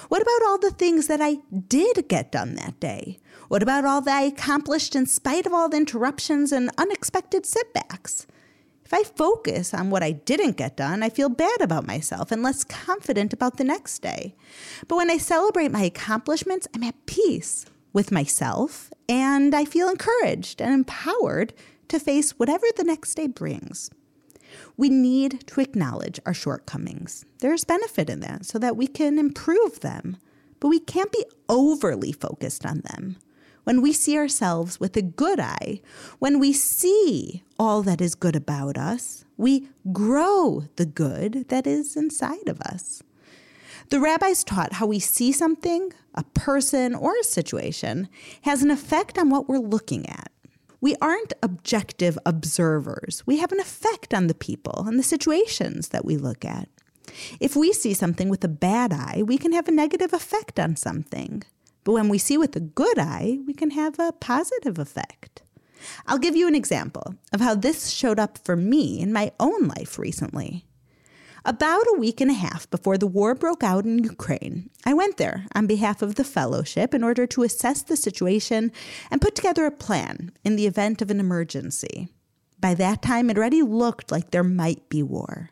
What 0.08 0.22
about 0.22 0.48
all 0.48 0.58
the 0.58 0.72
things 0.72 1.08
that 1.08 1.22
I 1.22 1.38
did 1.68 2.08
get 2.08 2.32
done 2.32 2.56
that 2.56 2.80
day? 2.80 3.20
What 3.48 3.64
about 3.64 3.86
all 3.86 4.02
that 4.02 4.18
I 4.18 4.24
accomplished 4.24 4.96
in 4.96 5.06
spite 5.06 5.46
of 5.46 5.54
all 5.54 5.70
the 5.70 5.78
interruptions 5.78 6.52
and 6.52 6.72
unexpected 6.78 7.46
setbacks? 7.46 8.28
If 8.86 8.94
I 8.94 9.04
focus 9.04 9.74
on 9.74 9.92
what 9.92 10.02
I 10.02 10.12
didn't 10.12 10.58
get 10.58 10.76
done, 10.76 11.04
I 11.04 11.10
feel 11.10 11.30
bad 11.30 11.62
about 11.62 11.86
myself 11.86 12.32
and 12.32 12.42
less 12.42 12.64
confident 12.64 13.34
about 13.34 13.58
the 13.58 13.64
next 13.64 14.00
day. 14.00 14.36
But 14.88 14.96
when 14.96 15.12
I 15.12 15.18
celebrate 15.18 15.72
my 15.72 15.84
accomplishments, 15.84 16.68
I'm 16.74 16.84
at 16.84 17.06
peace 17.06 17.68
with 17.94 18.12
myself 18.12 18.92
and 19.08 19.54
I 19.54 19.66
feel 19.66 19.90
encouraged 19.90 20.62
and 20.62 20.74
empowered 20.74 21.54
to 21.90 22.00
face 22.00 22.32
whatever 22.32 22.66
the 22.76 22.84
next 22.84 23.14
day 23.16 23.28
brings. 23.28 23.92
We 24.80 24.90
need 24.90 25.46
to 25.48 25.62
acknowledge 25.62 26.20
our 26.26 26.34
shortcomings. 26.34 27.26
There's 27.40 27.66
benefit 27.66 28.10
in 28.10 28.22
that 28.22 28.46
so 28.46 28.58
that 28.60 28.78
we 28.78 28.88
can 28.88 29.20
improve 29.20 29.82
them, 29.82 30.18
but 30.60 30.70
we 30.70 30.80
can't 30.80 31.12
be 31.12 31.26
overly 31.50 32.12
focused 32.12 32.66
on 32.66 32.82
them 32.82 33.18
when 33.70 33.84
we 33.84 33.94
see 33.94 34.18
ourselves 34.18 34.80
with 34.80 34.98
a 34.98 35.02
good 35.04 35.40
eye, 35.40 35.80
when 36.18 36.40
we 36.40 36.52
see 36.52 37.44
all 37.60 37.84
that 37.84 38.02
is 38.02 38.16
good 38.16 38.36
about 38.36 38.80
us, 38.80 39.26
we 39.38 39.68
grow 39.92 40.64
the 40.76 40.88
good 40.88 41.48
that 41.50 41.68
is 41.68 41.96
inside 41.96 42.48
of 42.48 42.60
us. 42.62 43.04
The 43.90 44.00
rabbis 44.00 44.44
taught 44.44 44.74
how 44.74 44.88
we 44.88 44.98
see 44.98 45.32
something, 45.32 45.94
a 46.16 46.24
person, 46.24 46.96
or 46.96 47.14
a 47.16 47.24
situation 47.24 48.10
has 48.42 48.64
an 48.64 48.72
effect 48.72 49.20
on 49.20 49.30
what 49.30 49.48
we're 49.48 49.60
looking 49.60 50.10
at. 50.10 50.32
We 50.82 50.96
aren't 51.02 51.34
objective 51.44 52.18
observers. 52.26 53.24
We 53.26 53.38
have 53.38 53.52
an 53.52 53.60
effect 53.60 54.14
on 54.14 54.28
the 54.28 54.34
people 54.34 54.86
and 54.88 54.98
the 54.98 55.04
situations 55.04 55.90
that 55.90 56.06
we 56.06 56.18
look 56.18 56.46
at. 56.46 56.70
If 57.40 57.56
we 57.56 57.74
see 57.74 57.94
something 57.94 58.30
with 58.30 58.44
a 58.44 58.50
bad 58.50 58.94
eye, 58.94 59.24
we 59.26 59.38
can 59.38 59.52
have 59.52 59.68
a 59.68 59.74
negative 59.74 60.14
effect 60.14 60.60
on 60.60 60.76
something. 60.76 61.44
But 61.84 61.94
when 61.94 62.10
we 62.10 62.18
see 62.18 62.38
with 62.38 62.56
a 62.56 62.62
good 62.62 63.00
eye, 63.00 63.40
we 63.46 63.54
can 63.54 63.72
have 63.72 64.00
a 64.00 64.14
positive 64.14 64.78
effect. 64.78 65.42
I'll 66.08 66.18
give 66.18 66.36
you 66.36 66.48
an 66.48 66.56
example 66.56 67.16
of 67.34 67.42
how 67.42 67.56
this 67.56 67.90
showed 67.90 68.20
up 68.20 68.38
for 68.38 68.56
me 68.56 69.00
in 69.00 69.14
my 69.14 69.32
own 69.40 69.68
life 69.68 69.98
recently. 69.98 70.66
About 71.46 71.86
a 71.88 71.98
week 71.98 72.20
and 72.20 72.30
a 72.30 72.34
half 72.34 72.70
before 72.70 72.98
the 72.98 73.08
war 73.08 73.34
broke 73.34 73.64
out 73.64 73.86
in 73.86 74.04
Ukraine, 74.04 74.70
I 74.86 74.94
went 74.94 75.18
there 75.18 75.46
on 75.56 75.68
behalf 75.68 76.02
of 76.02 76.16
the 76.16 76.24
fellowship 76.26 76.94
in 76.94 77.04
order 77.04 77.26
to 77.28 77.44
assess 77.44 77.82
the 77.82 77.96
situation 77.96 78.72
and 79.10 79.22
put 79.22 79.36
together 79.36 79.66
a 79.66 79.72
plan 79.72 80.32
in 80.44 80.58
the 80.58 80.68
event 80.68 81.02
of 81.02 81.10
an 81.10 81.20
emergency. 81.20 82.10
By 82.60 82.74
that 82.74 83.02
time, 83.02 83.30
it 83.30 83.38
already 83.38 83.62
looked 83.62 84.12
like 84.12 84.32
there 84.32 84.44
might 84.44 84.90
be 84.90 85.02
war. 85.02 85.52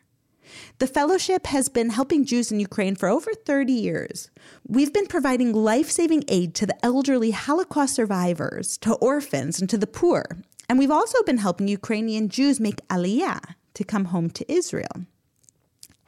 The 0.78 0.86
fellowship 0.86 1.46
has 1.46 1.68
been 1.68 1.90
helping 1.90 2.24
Jews 2.24 2.52
in 2.52 2.60
Ukraine 2.60 2.96
for 2.96 3.08
over 3.08 3.32
30 3.32 3.72
years. 3.72 4.30
We've 4.66 4.92
been 4.92 5.06
providing 5.06 5.52
life 5.52 5.90
saving 5.90 6.24
aid 6.28 6.54
to 6.56 6.66
the 6.66 6.84
elderly 6.84 7.30
Holocaust 7.30 7.94
survivors, 7.94 8.76
to 8.78 8.94
orphans, 8.94 9.60
and 9.60 9.68
to 9.70 9.78
the 9.78 9.86
poor. 9.86 10.24
And 10.68 10.78
we've 10.78 10.90
also 10.90 11.22
been 11.22 11.38
helping 11.38 11.68
Ukrainian 11.68 12.28
Jews 12.28 12.60
make 12.60 12.86
aliyah 12.88 13.40
to 13.74 13.84
come 13.84 14.06
home 14.06 14.30
to 14.30 14.52
Israel. 14.52 15.06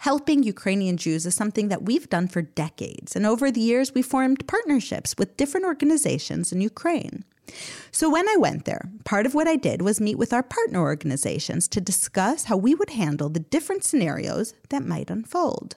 Helping 0.00 0.42
Ukrainian 0.42 0.96
Jews 0.96 1.26
is 1.26 1.34
something 1.34 1.68
that 1.68 1.82
we've 1.82 2.08
done 2.08 2.26
for 2.26 2.40
decades, 2.40 3.14
and 3.14 3.26
over 3.26 3.50
the 3.50 3.60
years, 3.60 3.92
we 3.92 4.00
formed 4.00 4.46
partnerships 4.46 5.14
with 5.18 5.36
different 5.36 5.66
organizations 5.66 6.52
in 6.52 6.62
Ukraine. 6.62 7.22
So, 7.90 8.08
when 8.08 8.26
I 8.26 8.36
went 8.38 8.64
there, 8.64 8.88
part 9.04 9.26
of 9.26 9.34
what 9.34 9.46
I 9.46 9.56
did 9.56 9.82
was 9.82 10.00
meet 10.00 10.16
with 10.16 10.32
our 10.32 10.42
partner 10.42 10.80
organizations 10.80 11.68
to 11.68 11.82
discuss 11.82 12.44
how 12.44 12.56
we 12.56 12.74
would 12.74 12.88
handle 12.88 13.28
the 13.28 13.40
different 13.40 13.84
scenarios 13.84 14.54
that 14.70 14.86
might 14.86 15.10
unfold. 15.10 15.76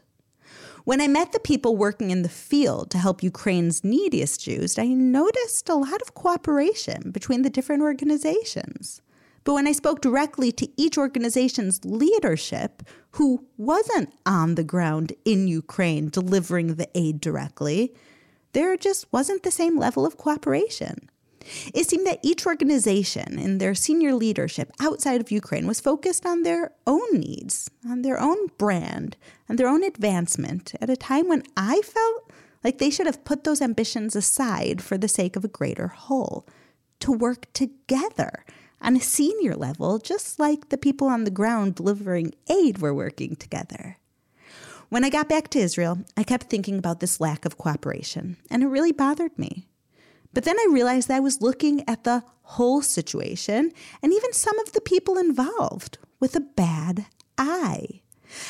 When 0.86 1.02
I 1.02 1.10
met 1.10 1.34
the 1.34 1.40
people 1.52 1.76
working 1.76 2.10
in 2.10 2.22
the 2.22 2.30
field 2.30 2.92
to 2.92 3.00
help 3.00 3.24
Ukraine's 3.24 3.84
neediest 3.84 4.40
Jews, 4.40 4.80
I 4.80 4.88
noticed 4.88 5.68
a 5.68 5.76
lot 5.76 6.02
of 6.02 6.14
cooperation 6.14 7.12
between 7.12 7.42
the 7.42 7.50
different 7.50 7.82
organizations. 7.82 9.02
But 9.44 9.54
when 9.54 9.68
I 9.68 9.74
spoke 9.74 10.02
directly 10.02 10.52
to 10.54 10.70
each 10.78 10.98
organization's 10.98 11.84
leadership, 11.84 12.84
who 13.12 13.46
wasn't 13.58 14.14
on 14.26 14.56
the 14.56 14.64
ground 14.64 15.14
in 15.26 15.48
Ukraine 15.48 16.10
delivering 16.10 16.76
the 16.76 16.90
aid 16.96 17.20
directly, 17.20 17.94
there 18.54 18.78
just 18.78 19.12
wasn't 19.12 19.44
the 19.44 19.52
same 19.52 19.78
level 19.78 20.06
of 20.06 20.18
cooperation. 20.18 21.10
It 21.74 21.90
seemed 21.90 22.08
that 22.08 22.20
each 22.22 22.46
organization 22.46 23.38
and 23.38 23.60
their 23.60 23.76
senior 23.76 24.14
leadership 24.14 24.72
outside 24.80 25.20
of 25.20 25.32
Ukraine 25.32 25.68
was 25.68 25.82
focused 25.82 26.26
on 26.26 26.44
their 26.44 26.72
own 26.88 27.20
needs, 27.20 27.70
on 27.86 28.02
their 28.02 28.20
own 28.20 28.38
brand, 28.58 29.18
and 29.50 29.60
their 29.60 29.68
own 29.68 29.84
advancement 29.84 30.74
at 30.80 30.90
a 30.90 30.96
time 30.96 31.28
when 31.28 31.44
I 31.58 31.82
felt 31.82 32.32
like 32.64 32.78
they 32.78 32.90
should 32.90 33.08
have 33.08 33.26
put 33.26 33.44
those 33.44 33.62
ambitions 33.62 34.16
aside 34.16 34.82
for 34.82 34.98
the 34.98 35.10
sake 35.10 35.36
of 35.36 35.44
a 35.44 35.50
greater 35.50 35.88
whole, 35.88 36.48
to 37.00 37.12
work 37.12 37.52
together 37.52 38.46
on 38.84 38.96
a 38.96 39.02
senior 39.02 39.56
level, 39.56 39.98
just 39.98 40.40
like 40.40 40.70
the 40.70 40.78
people 40.78 41.08
on 41.08 41.24
the 41.24 41.32
ground 41.32 41.76
delivering 41.76 42.34
aid 42.50 42.80
were 42.80 42.94
working 42.94 43.36
together. 43.36 43.98
When 44.90 45.04
I 45.04 45.10
got 45.10 45.30
back 45.30 45.48
to 45.50 45.60
Israel, 45.60 46.00
I 46.16 46.24
kept 46.24 46.50
thinking 46.50 46.78
about 46.78 47.00
this 47.00 47.20
lack 47.20 47.46
of 47.46 47.58
cooperation, 47.58 48.38
and 48.52 48.62
it 48.62 48.68
really 48.68 48.92
bothered 48.92 49.38
me. 49.40 49.66
But 50.34 50.44
then 50.44 50.58
I 50.60 50.68
realized 50.72 51.08
that 51.08 51.18
I 51.18 51.20
was 51.20 51.42
looking 51.42 51.84
at 51.88 52.04
the 52.04 52.24
whole 52.44 52.82
situation 52.82 53.72
and 54.02 54.14
even 54.14 54.34
some 54.34 54.58
of 54.60 54.74
the 54.74 54.82
people 54.82 55.18
involved 55.18 55.98
with 56.20 56.36
a 56.36 56.42
bad 56.42 57.06
eye. 57.38 58.02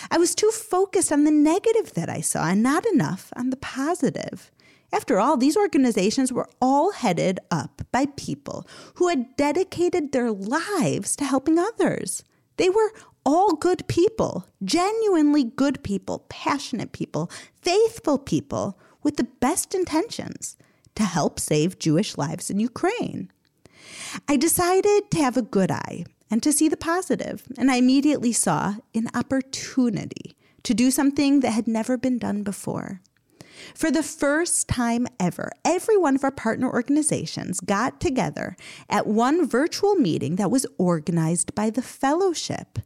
I 0.09 0.17
was 0.17 0.33
too 0.33 0.49
focused 0.49 1.11
on 1.11 1.25
the 1.25 1.31
negative 1.31 1.93
that 1.93 2.09
I 2.09 2.21
saw 2.21 2.47
and 2.47 2.63
not 2.63 2.85
enough 2.85 3.33
on 3.35 3.49
the 3.49 3.57
positive. 3.57 4.51
After 4.93 5.19
all, 5.19 5.37
these 5.37 5.57
organizations 5.57 6.31
were 6.31 6.47
all 6.61 6.91
headed 6.91 7.39
up 7.49 7.81
by 7.91 8.05
people 8.15 8.67
who 8.95 9.07
had 9.07 9.35
dedicated 9.35 10.11
their 10.11 10.31
lives 10.31 11.15
to 11.15 11.25
helping 11.25 11.57
others. 11.57 12.23
They 12.57 12.69
were 12.69 12.93
all 13.25 13.55
good 13.55 13.87
people, 13.87 14.45
genuinely 14.63 15.43
good 15.43 15.83
people, 15.83 16.25
passionate 16.29 16.91
people, 16.91 17.31
faithful 17.59 18.19
people 18.19 18.77
with 19.01 19.17
the 19.17 19.27
best 19.39 19.73
intentions 19.73 20.57
to 20.93 21.03
help 21.03 21.39
save 21.39 21.79
Jewish 21.79 22.15
lives 22.15 22.51
in 22.51 22.59
Ukraine. 22.59 23.31
I 24.27 24.37
decided 24.37 25.09
to 25.09 25.17
have 25.17 25.37
a 25.37 25.41
good 25.41 25.71
eye 25.71 26.05
and 26.29 26.43
to 26.43 26.53
see 26.53 26.69
the 26.69 26.77
positive, 26.77 27.47
and 27.57 27.71
I 27.71 27.77
immediately 27.77 28.31
saw 28.31 28.75
an 28.93 29.09
opportunity 29.15 30.37
to 30.61 30.75
do 30.75 30.91
something 30.91 31.39
that 31.39 31.51
had 31.51 31.67
never 31.67 31.97
been 31.97 32.19
done 32.19 32.43
before. 32.43 33.01
For 33.75 33.91
the 33.91 34.03
first 34.03 34.67
time 34.67 35.07
ever, 35.19 35.51
every 35.63 35.97
one 35.97 36.15
of 36.15 36.23
our 36.23 36.31
partner 36.31 36.71
organizations 36.71 37.59
got 37.59 37.99
together 37.99 38.55
at 38.89 39.07
one 39.07 39.47
virtual 39.47 39.95
meeting 39.95 40.35
that 40.37 40.51
was 40.51 40.65
organized 40.77 41.55
by 41.55 41.69
the 41.69 41.81
fellowship. 41.81 42.79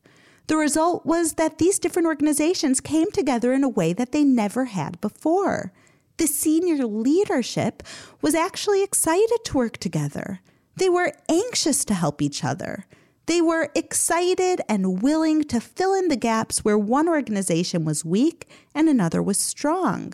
The 0.48 0.58
result 0.58 1.06
was 1.06 1.34
that 1.34 1.58
these 1.58 1.78
different 1.78 2.08
organizations 2.08 2.80
came 2.80 3.12
together 3.12 3.52
in 3.54 3.64
a 3.64 3.70
way 3.70 3.94
that 3.94 4.14
they 4.14 4.24
never 4.24 4.66
had 4.66 5.00
before. 5.02 5.74
The 6.18 6.28
senior 6.28 6.86
leadership 6.86 7.84
was 8.22 8.34
actually 8.34 8.82
excited 8.82 9.40
to 9.46 9.58
work 9.58 9.78
together. 9.78 10.40
They 10.78 10.90
were 10.90 11.14
anxious 11.30 11.84
to 11.86 11.94
help 11.94 12.22
each 12.22 12.44
other. 12.44 12.86
They 13.28 13.42
were 13.42 13.70
excited 13.76 14.62
and 14.70 15.02
willing 15.04 15.44
to 15.46 15.60
fill 15.60 15.94
in 15.94 16.08
the 16.08 16.16
gaps 16.16 16.64
where 16.64 16.78
one 16.78 17.10
organization 17.10 17.84
was 17.84 18.06
weak 18.06 18.48
and 18.74 18.88
another 18.88 19.22
was 19.22 19.38
strong. 19.38 20.14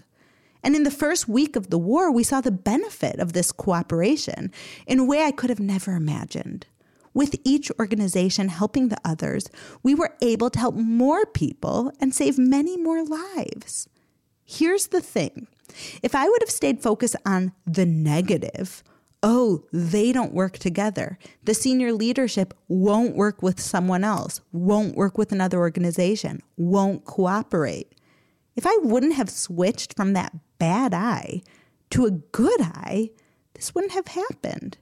And 0.63 0.75
in 0.75 0.83
the 0.83 0.91
first 0.91 1.27
week 1.27 1.55
of 1.55 1.69
the 1.69 1.77
war, 1.77 2.11
we 2.11 2.23
saw 2.23 2.41
the 2.41 2.51
benefit 2.51 3.19
of 3.19 3.33
this 3.33 3.51
cooperation 3.51 4.51
in 4.87 4.99
a 4.99 5.05
way 5.05 5.23
I 5.23 5.31
could 5.31 5.49
have 5.49 5.59
never 5.59 5.93
imagined. 5.93 6.65
With 7.13 7.35
each 7.43 7.71
organization 7.79 8.49
helping 8.49 8.87
the 8.87 8.97
others, 9.05 9.47
we 9.83 9.93
were 9.93 10.15
able 10.21 10.49
to 10.49 10.59
help 10.59 10.75
more 10.75 11.25
people 11.25 11.91
and 11.99 12.15
save 12.15 12.39
many 12.39 12.77
more 12.77 13.03
lives. 13.03 13.87
Here's 14.45 14.87
the 14.87 15.01
thing 15.01 15.47
if 16.01 16.15
I 16.15 16.27
would 16.27 16.41
have 16.41 16.49
stayed 16.49 16.81
focused 16.81 17.15
on 17.25 17.51
the 17.65 17.85
negative, 17.85 18.83
oh, 19.21 19.63
they 19.71 20.11
don't 20.11 20.33
work 20.33 20.57
together. 20.57 21.17
The 21.43 21.53
senior 21.53 21.93
leadership 21.93 22.53
won't 22.67 23.15
work 23.15 23.41
with 23.41 23.59
someone 23.59 24.03
else, 24.03 24.41
won't 24.51 24.95
work 24.95 25.17
with 25.17 25.31
another 25.31 25.59
organization, 25.59 26.41
won't 26.57 27.05
cooperate. 27.05 27.93
If 28.55 28.65
I 28.67 28.77
wouldn't 28.81 29.13
have 29.15 29.29
switched 29.29 29.95
from 29.95 30.13
that 30.13 30.33
bad 30.59 30.93
eye 30.93 31.41
to 31.91 32.05
a 32.05 32.11
good 32.11 32.61
eye, 32.61 33.09
this 33.53 33.73
wouldn't 33.73 33.93
have 33.93 34.07
happened. 34.07 34.77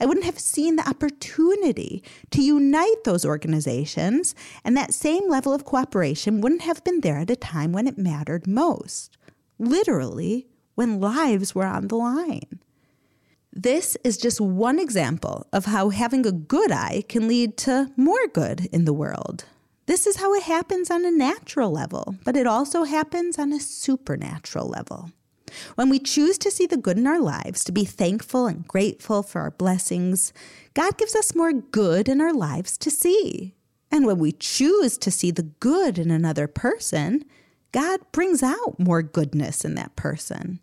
I 0.00 0.06
wouldn't 0.06 0.26
have 0.26 0.38
seen 0.38 0.76
the 0.76 0.88
opportunity 0.88 2.02
to 2.30 2.42
unite 2.42 3.04
those 3.04 3.24
organizations, 3.24 4.34
and 4.64 4.76
that 4.76 4.92
same 4.92 5.28
level 5.28 5.52
of 5.54 5.64
cooperation 5.64 6.40
wouldn't 6.40 6.62
have 6.62 6.84
been 6.84 7.00
there 7.00 7.18
at 7.18 7.30
a 7.30 7.36
time 7.36 7.72
when 7.72 7.86
it 7.86 7.96
mattered 7.96 8.46
most. 8.46 9.16
Literally, 9.58 10.46
when 10.74 11.00
lives 11.00 11.54
were 11.54 11.66
on 11.66 11.88
the 11.88 11.96
line. 11.96 12.60
This 13.52 13.96
is 14.02 14.18
just 14.18 14.40
one 14.40 14.80
example 14.80 15.46
of 15.52 15.66
how 15.66 15.90
having 15.90 16.26
a 16.26 16.32
good 16.32 16.72
eye 16.72 17.04
can 17.08 17.28
lead 17.28 17.56
to 17.58 17.92
more 17.96 18.26
good 18.32 18.68
in 18.72 18.84
the 18.84 18.92
world. 18.92 19.44
This 19.86 20.06
is 20.06 20.16
how 20.16 20.32
it 20.34 20.44
happens 20.44 20.90
on 20.90 21.04
a 21.04 21.10
natural 21.10 21.70
level, 21.70 22.16
but 22.24 22.36
it 22.36 22.46
also 22.46 22.84
happens 22.84 23.38
on 23.38 23.52
a 23.52 23.60
supernatural 23.60 24.66
level. 24.68 25.10
When 25.74 25.90
we 25.90 25.98
choose 25.98 26.38
to 26.38 26.50
see 26.50 26.66
the 26.66 26.76
good 26.76 26.98
in 26.98 27.06
our 27.06 27.20
lives, 27.20 27.64
to 27.64 27.72
be 27.72 27.84
thankful 27.84 28.46
and 28.46 28.66
grateful 28.66 29.22
for 29.22 29.42
our 29.42 29.50
blessings, 29.50 30.32
God 30.72 30.96
gives 30.96 31.14
us 31.14 31.34
more 31.34 31.52
good 31.52 32.08
in 32.08 32.20
our 32.20 32.32
lives 32.32 32.78
to 32.78 32.90
see. 32.90 33.54
And 33.90 34.06
when 34.06 34.18
we 34.18 34.32
choose 34.32 34.98
to 34.98 35.10
see 35.10 35.30
the 35.30 35.44
good 35.60 35.98
in 35.98 36.10
another 36.10 36.48
person, 36.48 37.24
God 37.70 38.00
brings 38.10 38.42
out 38.42 38.78
more 38.78 39.02
goodness 39.02 39.64
in 39.64 39.74
that 39.74 39.94
person. 39.96 40.60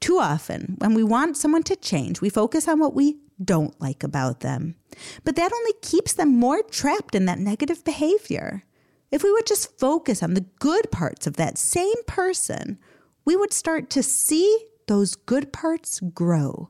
Too 0.00 0.18
often, 0.18 0.76
when 0.78 0.94
we 0.94 1.02
want 1.02 1.36
someone 1.36 1.62
to 1.64 1.76
change, 1.76 2.20
we 2.20 2.30
focus 2.30 2.68
on 2.68 2.78
what 2.78 2.94
we 2.94 3.18
don't 3.42 3.78
like 3.80 4.02
about 4.02 4.40
them. 4.40 4.76
But 5.24 5.36
that 5.36 5.52
only 5.52 5.72
keeps 5.82 6.12
them 6.12 6.36
more 6.36 6.62
trapped 6.62 7.14
in 7.14 7.26
that 7.26 7.38
negative 7.38 7.84
behavior. 7.84 8.64
If 9.10 9.22
we 9.22 9.32
would 9.32 9.46
just 9.46 9.78
focus 9.78 10.22
on 10.22 10.34
the 10.34 10.46
good 10.58 10.90
parts 10.90 11.26
of 11.26 11.36
that 11.36 11.58
same 11.58 12.02
person, 12.06 12.78
we 13.24 13.36
would 13.36 13.52
start 13.52 13.90
to 13.90 14.02
see 14.02 14.66
those 14.86 15.14
good 15.14 15.52
parts 15.52 16.00
grow. 16.00 16.68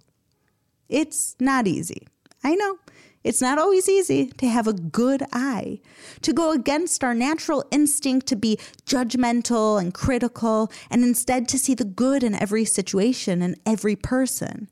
It's 0.88 1.36
not 1.40 1.66
easy. 1.66 2.06
I 2.44 2.54
know. 2.54 2.78
It's 3.24 3.40
not 3.40 3.58
always 3.58 3.88
easy 3.88 4.26
to 4.26 4.46
have 4.46 4.66
a 4.66 4.74
good 4.74 5.22
eye, 5.32 5.80
to 6.20 6.34
go 6.34 6.52
against 6.52 7.02
our 7.02 7.14
natural 7.14 7.64
instinct 7.70 8.26
to 8.26 8.36
be 8.36 8.58
judgmental 8.84 9.80
and 9.80 9.94
critical, 9.94 10.70
and 10.90 11.02
instead 11.02 11.48
to 11.48 11.58
see 11.58 11.74
the 11.74 11.86
good 11.86 12.22
in 12.22 12.34
every 12.34 12.66
situation 12.66 13.40
and 13.40 13.58
every 13.64 13.96
person. 13.96 14.68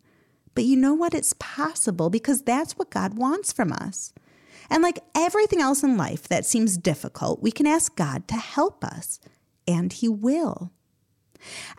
But 0.55 0.65
you 0.65 0.77
know 0.77 0.93
what? 0.93 1.15
It's 1.15 1.35
possible 1.39 2.11
because 2.11 2.43
that's 2.43 2.75
what 2.75 2.91
God 2.91 3.15
wants 3.15 3.55
from 3.55 3.73
us. 3.73 4.13
And 4.69 4.83
like 4.83 4.99
everything 5.15 5.63
else 5.63 5.83
in 5.83 5.97
life 5.97 6.29
that 6.29 6.45
seems 6.45 6.77
difficult, 6.77 7.43
we 7.43 7.53
can 7.53 7.67
ask 7.67 7.97
God 7.97 8.29
to 8.29 8.35
help 8.35 8.85
us, 8.85 9.19
and 9.67 9.91
He 9.91 10.11
will. 10.11 10.73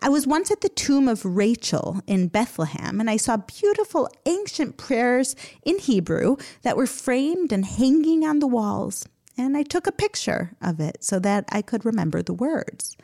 I 0.00 0.08
was 0.08 0.26
once 0.26 0.50
at 0.50 0.60
the 0.60 0.68
tomb 0.68 1.08
of 1.08 1.24
Rachel 1.24 2.00
in 2.06 2.28
Bethlehem, 2.28 3.00
and 3.00 3.08
I 3.08 3.16
saw 3.16 3.36
beautiful 3.36 4.08
ancient 4.26 4.76
prayers 4.76 5.34
in 5.64 5.78
Hebrew 5.78 6.36
that 6.62 6.76
were 6.76 6.86
framed 6.86 7.52
and 7.52 7.64
hanging 7.64 8.24
on 8.24 8.38
the 8.38 8.46
walls. 8.46 9.06
And 9.36 9.56
I 9.56 9.62
took 9.62 9.86
a 9.86 9.92
picture 9.92 10.52
of 10.62 10.80
it 10.80 11.02
so 11.02 11.18
that 11.20 11.44
I 11.50 11.62
could 11.62 11.84
remember 11.84 12.22
the 12.22 12.34
words. 12.34 12.96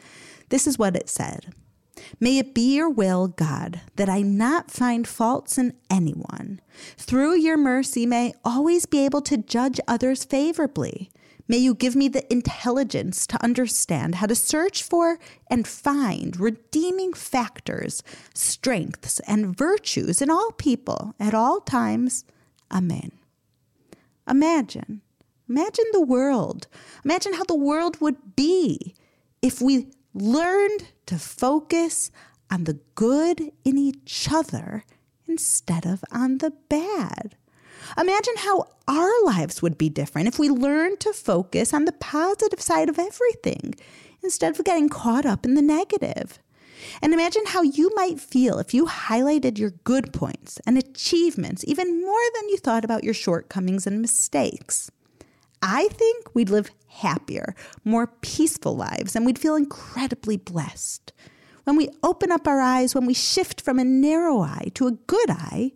This 0.49 0.67
is 0.67 0.79
what 0.79 0.97
it 0.97 1.09
said 1.09 1.53
May 2.19 2.39
it 2.39 2.55
be 2.55 2.77
your 2.77 2.89
will, 2.89 3.29
God, 3.29 3.81
that 3.97 4.09
I 4.09 4.23
not 4.23 4.71
find 4.71 5.07
faults 5.07 5.59
in 5.59 5.75
anyone. 5.91 6.61
Through 6.97 7.37
your 7.37 7.57
mercy, 7.57 8.07
may 8.07 8.29
I 8.29 8.35
always 8.45 8.87
be 8.87 9.05
able 9.05 9.23
to 9.23 9.37
judge 9.37 9.81
others 9.87 10.25
favorably. 10.25 11.11
May 11.51 11.59
you 11.59 11.75
give 11.75 11.97
me 11.97 12.07
the 12.07 12.33
intelligence 12.33 13.27
to 13.27 13.43
understand 13.43 14.15
how 14.15 14.27
to 14.27 14.37
search 14.37 14.85
for 14.85 15.19
and 15.49 15.67
find 15.67 16.39
redeeming 16.39 17.13
factors, 17.13 18.05
strengths, 18.33 19.19
and 19.27 19.59
virtues 19.59 20.23
in 20.23 20.31
all 20.31 20.53
people 20.53 21.13
at 21.19 21.35
all 21.35 21.61
times. 21.61 22.25
Amen. 22.71 23.11
Imagine, 24.29 25.03
imagine 25.49 25.87
the 25.91 26.01
world. 26.01 26.69
Imagine 27.05 27.33
how 27.33 27.43
the 27.43 27.57
world 27.57 28.01
would 28.01 28.37
be 28.37 28.95
if 29.43 29.61
we 29.61 29.89
learned 30.15 30.93
to 31.07 31.19
focus 31.19 32.13
on 32.49 32.63
the 32.63 32.79
good 32.95 33.51
in 33.65 33.77
each 33.77 34.29
other 34.31 34.85
instead 35.27 35.85
of 35.85 36.05
on 36.13 36.39
the 36.39 36.53
bad. 36.69 37.35
Imagine 37.99 38.35
how 38.37 38.69
our 38.91 39.25
lives 39.25 39.63
would 39.63 39.79
be 39.79 39.89
different 39.89 40.27
if 40.27 40.37
we 40.37 40.51
learned 40.51 40.99
to 40.99 41.13
focus 41.13 41.73
on 41.73 41.85
the 41.85 41.93
positive 41.93 42.61
side 42.61 42.89
of 42.89 42.99
everything 42.99 43.77
instead 44.21 44.59
of 44.59 44.65
getting 44.65 44.89
caught 44.89 45.25
up 45.25 45.45
in 45.45 45.55
the 45.55 45.63
negative. 45.63 46.41
And 47.01 47.15
imagine 47.15 47.45
how 47.47 47.63
you 47.63 47.93
might 47.95 48.19
feel 48.19 48.59
if 48.59 48.75
you 48.75 48.87
highlighted 48.87 49.59
your 49.59 49.71
good 49.85 50.13
points 50.13 50.59
and 50.67 50.77
achievements 50.77 51.65
even 51.69 52.01
more 52.01 52.21
than 52.35 52.49
you 52.49 52.57
thought 52.57 52.85
about 52.85 53.05
your 53.05 53.15
shortcomings 53.15 53.87
and 53.87 54.03
mistakes. 54.03 54.91
I 55.63 55.87
think 55.89 56.35
we'd 56.35 56.51
live 56.51 56.71
happier, 56.89 57.55
more 57.85 58.09
peaceful 58.09 58.75
lives, 58.75 59.15
and 59.15 59.25
we'd 59.25 59.39
feel 59.39 59.55
incredibly 59.55 60.37
blessed. 60.37 61.13
When 61.63 61.77
we 61.77 61.91
open 62.03 62.33
up 62.33 62.49
our 62.49 62.61
eyes, 62.61 62.95
when 62.95 63.07
we 63.07 63.15
shift 63.15 63.61
from 63.61 63.79
a 63.79 63.85
narrow 63.85 64.41
eye 64.41 64.73
to 64.75 64.89
a 64.89 64.93
good 64.93 65.31
eye, 65.31 65.73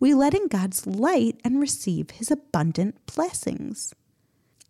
we 0.00 0.14
let 0.14 0.34
in 0.34 0.48
God's 0.48 0.86
light 0.86 1.40
and 1.44 1.60
receive 1.60 2.10
his 2.10 2.30
abundant 2.30 2.96
blessings. 3.06 3.94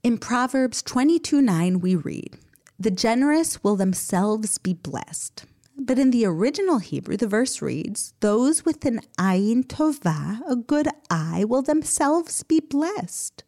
In 0.03 0.19
Proverbs 0.19 0.83
22 0.83 1.43
9, 1.43 1.81
we 1.81 1.95
read, 1.95 2.39
The 2.79 2.91
generous 2.91 3.63
will 3.63 3.77
themselves 3.77 4.59
be 4.59 4.75
blessed. 4.75 5.45
But 5.77 5.99
in 5.99 6.11
the 6.11 6.27
original 6.27 6.79
Hebrew, 6.79 7.17
the 7.17 7.29
verse 7.29 7.63
reads, 7.63 8.13
Those 8.21 8.65
with 8.65 8.85
an 8.85 9.01
ayin 9.19 9.65
tovah, 9.65 10.41
a 10.49 10.57
good 10.57 10.89
eye, 11.09 11.45
will 11.45 11.63
themselves 11.63 12.43
be 12.43 12.61
blessed. 12.61 13.45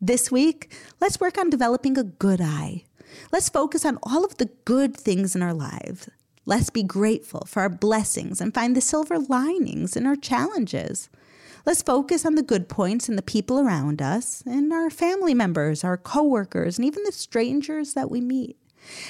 This 0.00 0.30
week, 0.30 0.74
let's 1.00 1.20
work 1.20 1.36
on 1.38 1.50
developing 1.50 1.98
a 1.98 2.04
good 2.04 2.40
eye. 2.40 2.84
Let's 3.32 3.48
focus 3.48 3.84
on 3.84 3.98
all 4.02 4.24
of 4.24 4.36
the 4.36 4.50
good 4.64 4.96
things 4.96 5.34
in 5.34 5.42
our 5.42 5.54
lives. 5.54 6.08
Let's 6.48 6.70
be 6.70 6.84
grateful 6.84 7.44
for 7.44 7.62
our 7.62 7.68
blessings 7.68 8.40
and 8.40 8.54
find 8.54 8.76
the 8.76 8.80
silver 8.80 9.18
linings 9.18 9.96
in 9.96 10.06
our 10.06 10.14
challenges. 10.14 11.10
Let's 11.66 11.82
focus 11.82 12.24
on 12.24 12.36
the 12.36 12.42
good 12.44 12.68
points 12.68 13.08
in 13.08 13.16
the 13.16 13.22
people 13.22 13.58
around 13.58 14.00
us 14.00 14.44
and 14.46 14.72
our 14.72 14.88
family 14.88 15.34
members, 15.34 15.82
our 15.82 15.96
coworkers, 15.96 16.78
and 16.78 16.84
even 16.84 17.02
the 17.02 17.10
strangers 17.10 17.94
that 17.94 18.12
we 18.12 18.20
meet. 18.20 18.56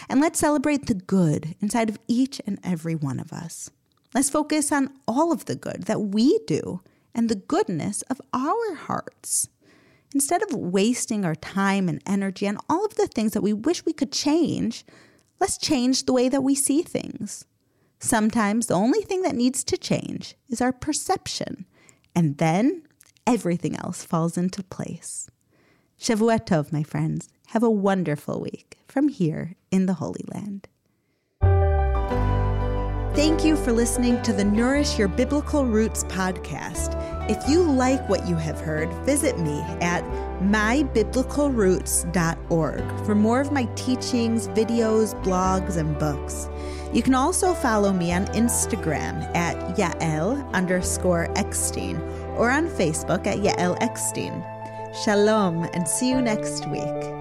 And 0.08 0.18
let's 0.18 0.38
celebrate 0.38 0.86
the 0.86 0.94
good 0.94 1.54
inside 1.60 1.90
of 1.90 1.98
each 2.08 2.40
and 2.46 2.58
every 2.64 2.94
one 2.94 3.20
of 3.20 3.34
us. 3.34 3.70
Let's 4.14 4.30
focus 4.30 4.72
on 4.72 4.94
all 5.06 5.30
of 5.30 5.44
the 5.44 5.56
good 5.56 5.82
that 5.82 6.00
we 6.00 6.38
do 6.46 6.80
and 7.14 7.28
the 7.28 7.34
goodness 7.34 8.00
of 8.08 8.18
our 8.32 8.74
hearts. 8.74 9.50
Instead 10.14 10.42
of 10.42 10.54
wasting 10.54 11.26
our 11.26 11.34
time 11.34 11.86
and 11.86 12.02
energy 12.06 12.48
on 12.48 12.56
all 12.70 12.86
of 12.86 12.94
the 12.94 13.06
things 13.06 13.32
that 13.32 13.42
we 13.42 13.52
wish 13.52 13.84
we 13.84 13.92
could 13.92 14.12
change, 14.12 14.86
let's 15.40 15.58
change 15.58 16.04
the 16.04 16.12
way 16.12 16.28
that 16.28 16.42
we 16.42 16.54
see 16.54 16.82
things. 16.82 17.44
Sometimes 17.98 18.66
the 18.66 18.74
only 18.74 19.00
thing 19.02 19.22
that 19.22 19.34
needs 19.34 19.64
to 19.64 19.76
change 19.76 20.34
is 20.48 20.60
our 20.60 20.72
perception 20.72 21.66
and 22.14 22.38
then 22.38 22.82
everything 23.26 23.76
else 23.76 24.04
falls 24.04 24.36
into 24.36 24.62
place. 24.62 25.30
Shavua 25.98 26.44
Tov, 26.44 26.72
my 26.72 26.82
friends. 26.82 27.28
Have 27.48 27.62
a 27.62 27.70
wonderful 27.70 28.40
week 28.40 28.78
from 28.86 29.08
here 29.08 29.54
in 29.70 29.86
the 29.86 29.94
Holy 29.94 30.24
Land. 30.32 30.68
Thank 33.14 33.44
you 33.44 33.56
for 33.56 33.72
listening 33.72 34.20
to 34.22 34.32
the 34.34 34.44
Nourish 34.44 34.98
Your 34.98 35.08
Biblical 35.08 35.64
Roots 35.64 36.04
podcast. 36.04 36.94
If 37.30 37.48
you 37.48 37.62
like 37.62 38.06
what 38.10 38.28
you 38.28 38.36
have 38.36 38.60
heard, 38.60 38.92
visit 39.06 39.38
me 39.38 39.60
at 39.80 40.04
mybiblicalroots.org 40.40 43.06
for 43.06 43.14
more 43.14 43.40
of 43.40 43.52
my 43.52 43.64
teachings, 43.74 44.48
videos, 44.48 45.14
blogs, 45.22 45.76
and 45.76 45.96
books. 45.98 46.48
You 46.92 47.02
can 47.02 47.14
also 47.14 47.54
follow 47.54 47.92
me 47.92 48.12
on 48.12 48.26
Instagram 48.26 49.22
at 49.34 49.56
Yael 49.76 50.52
underscore 50.52 51.28
Eckstein 51.36 51.96
or 52.36 52.50
on 52.50 52.68
Facebook 52.68 53.26
at 53.26 53.38
Yael 53.38 53.80
Eckstein. 53.82 54.44
Shalom 55.04 55.64
and 55.74 55.86
see 55.86 56.08
you 56.10 56.22
next 56.22 56.66
week. 56.68 57.15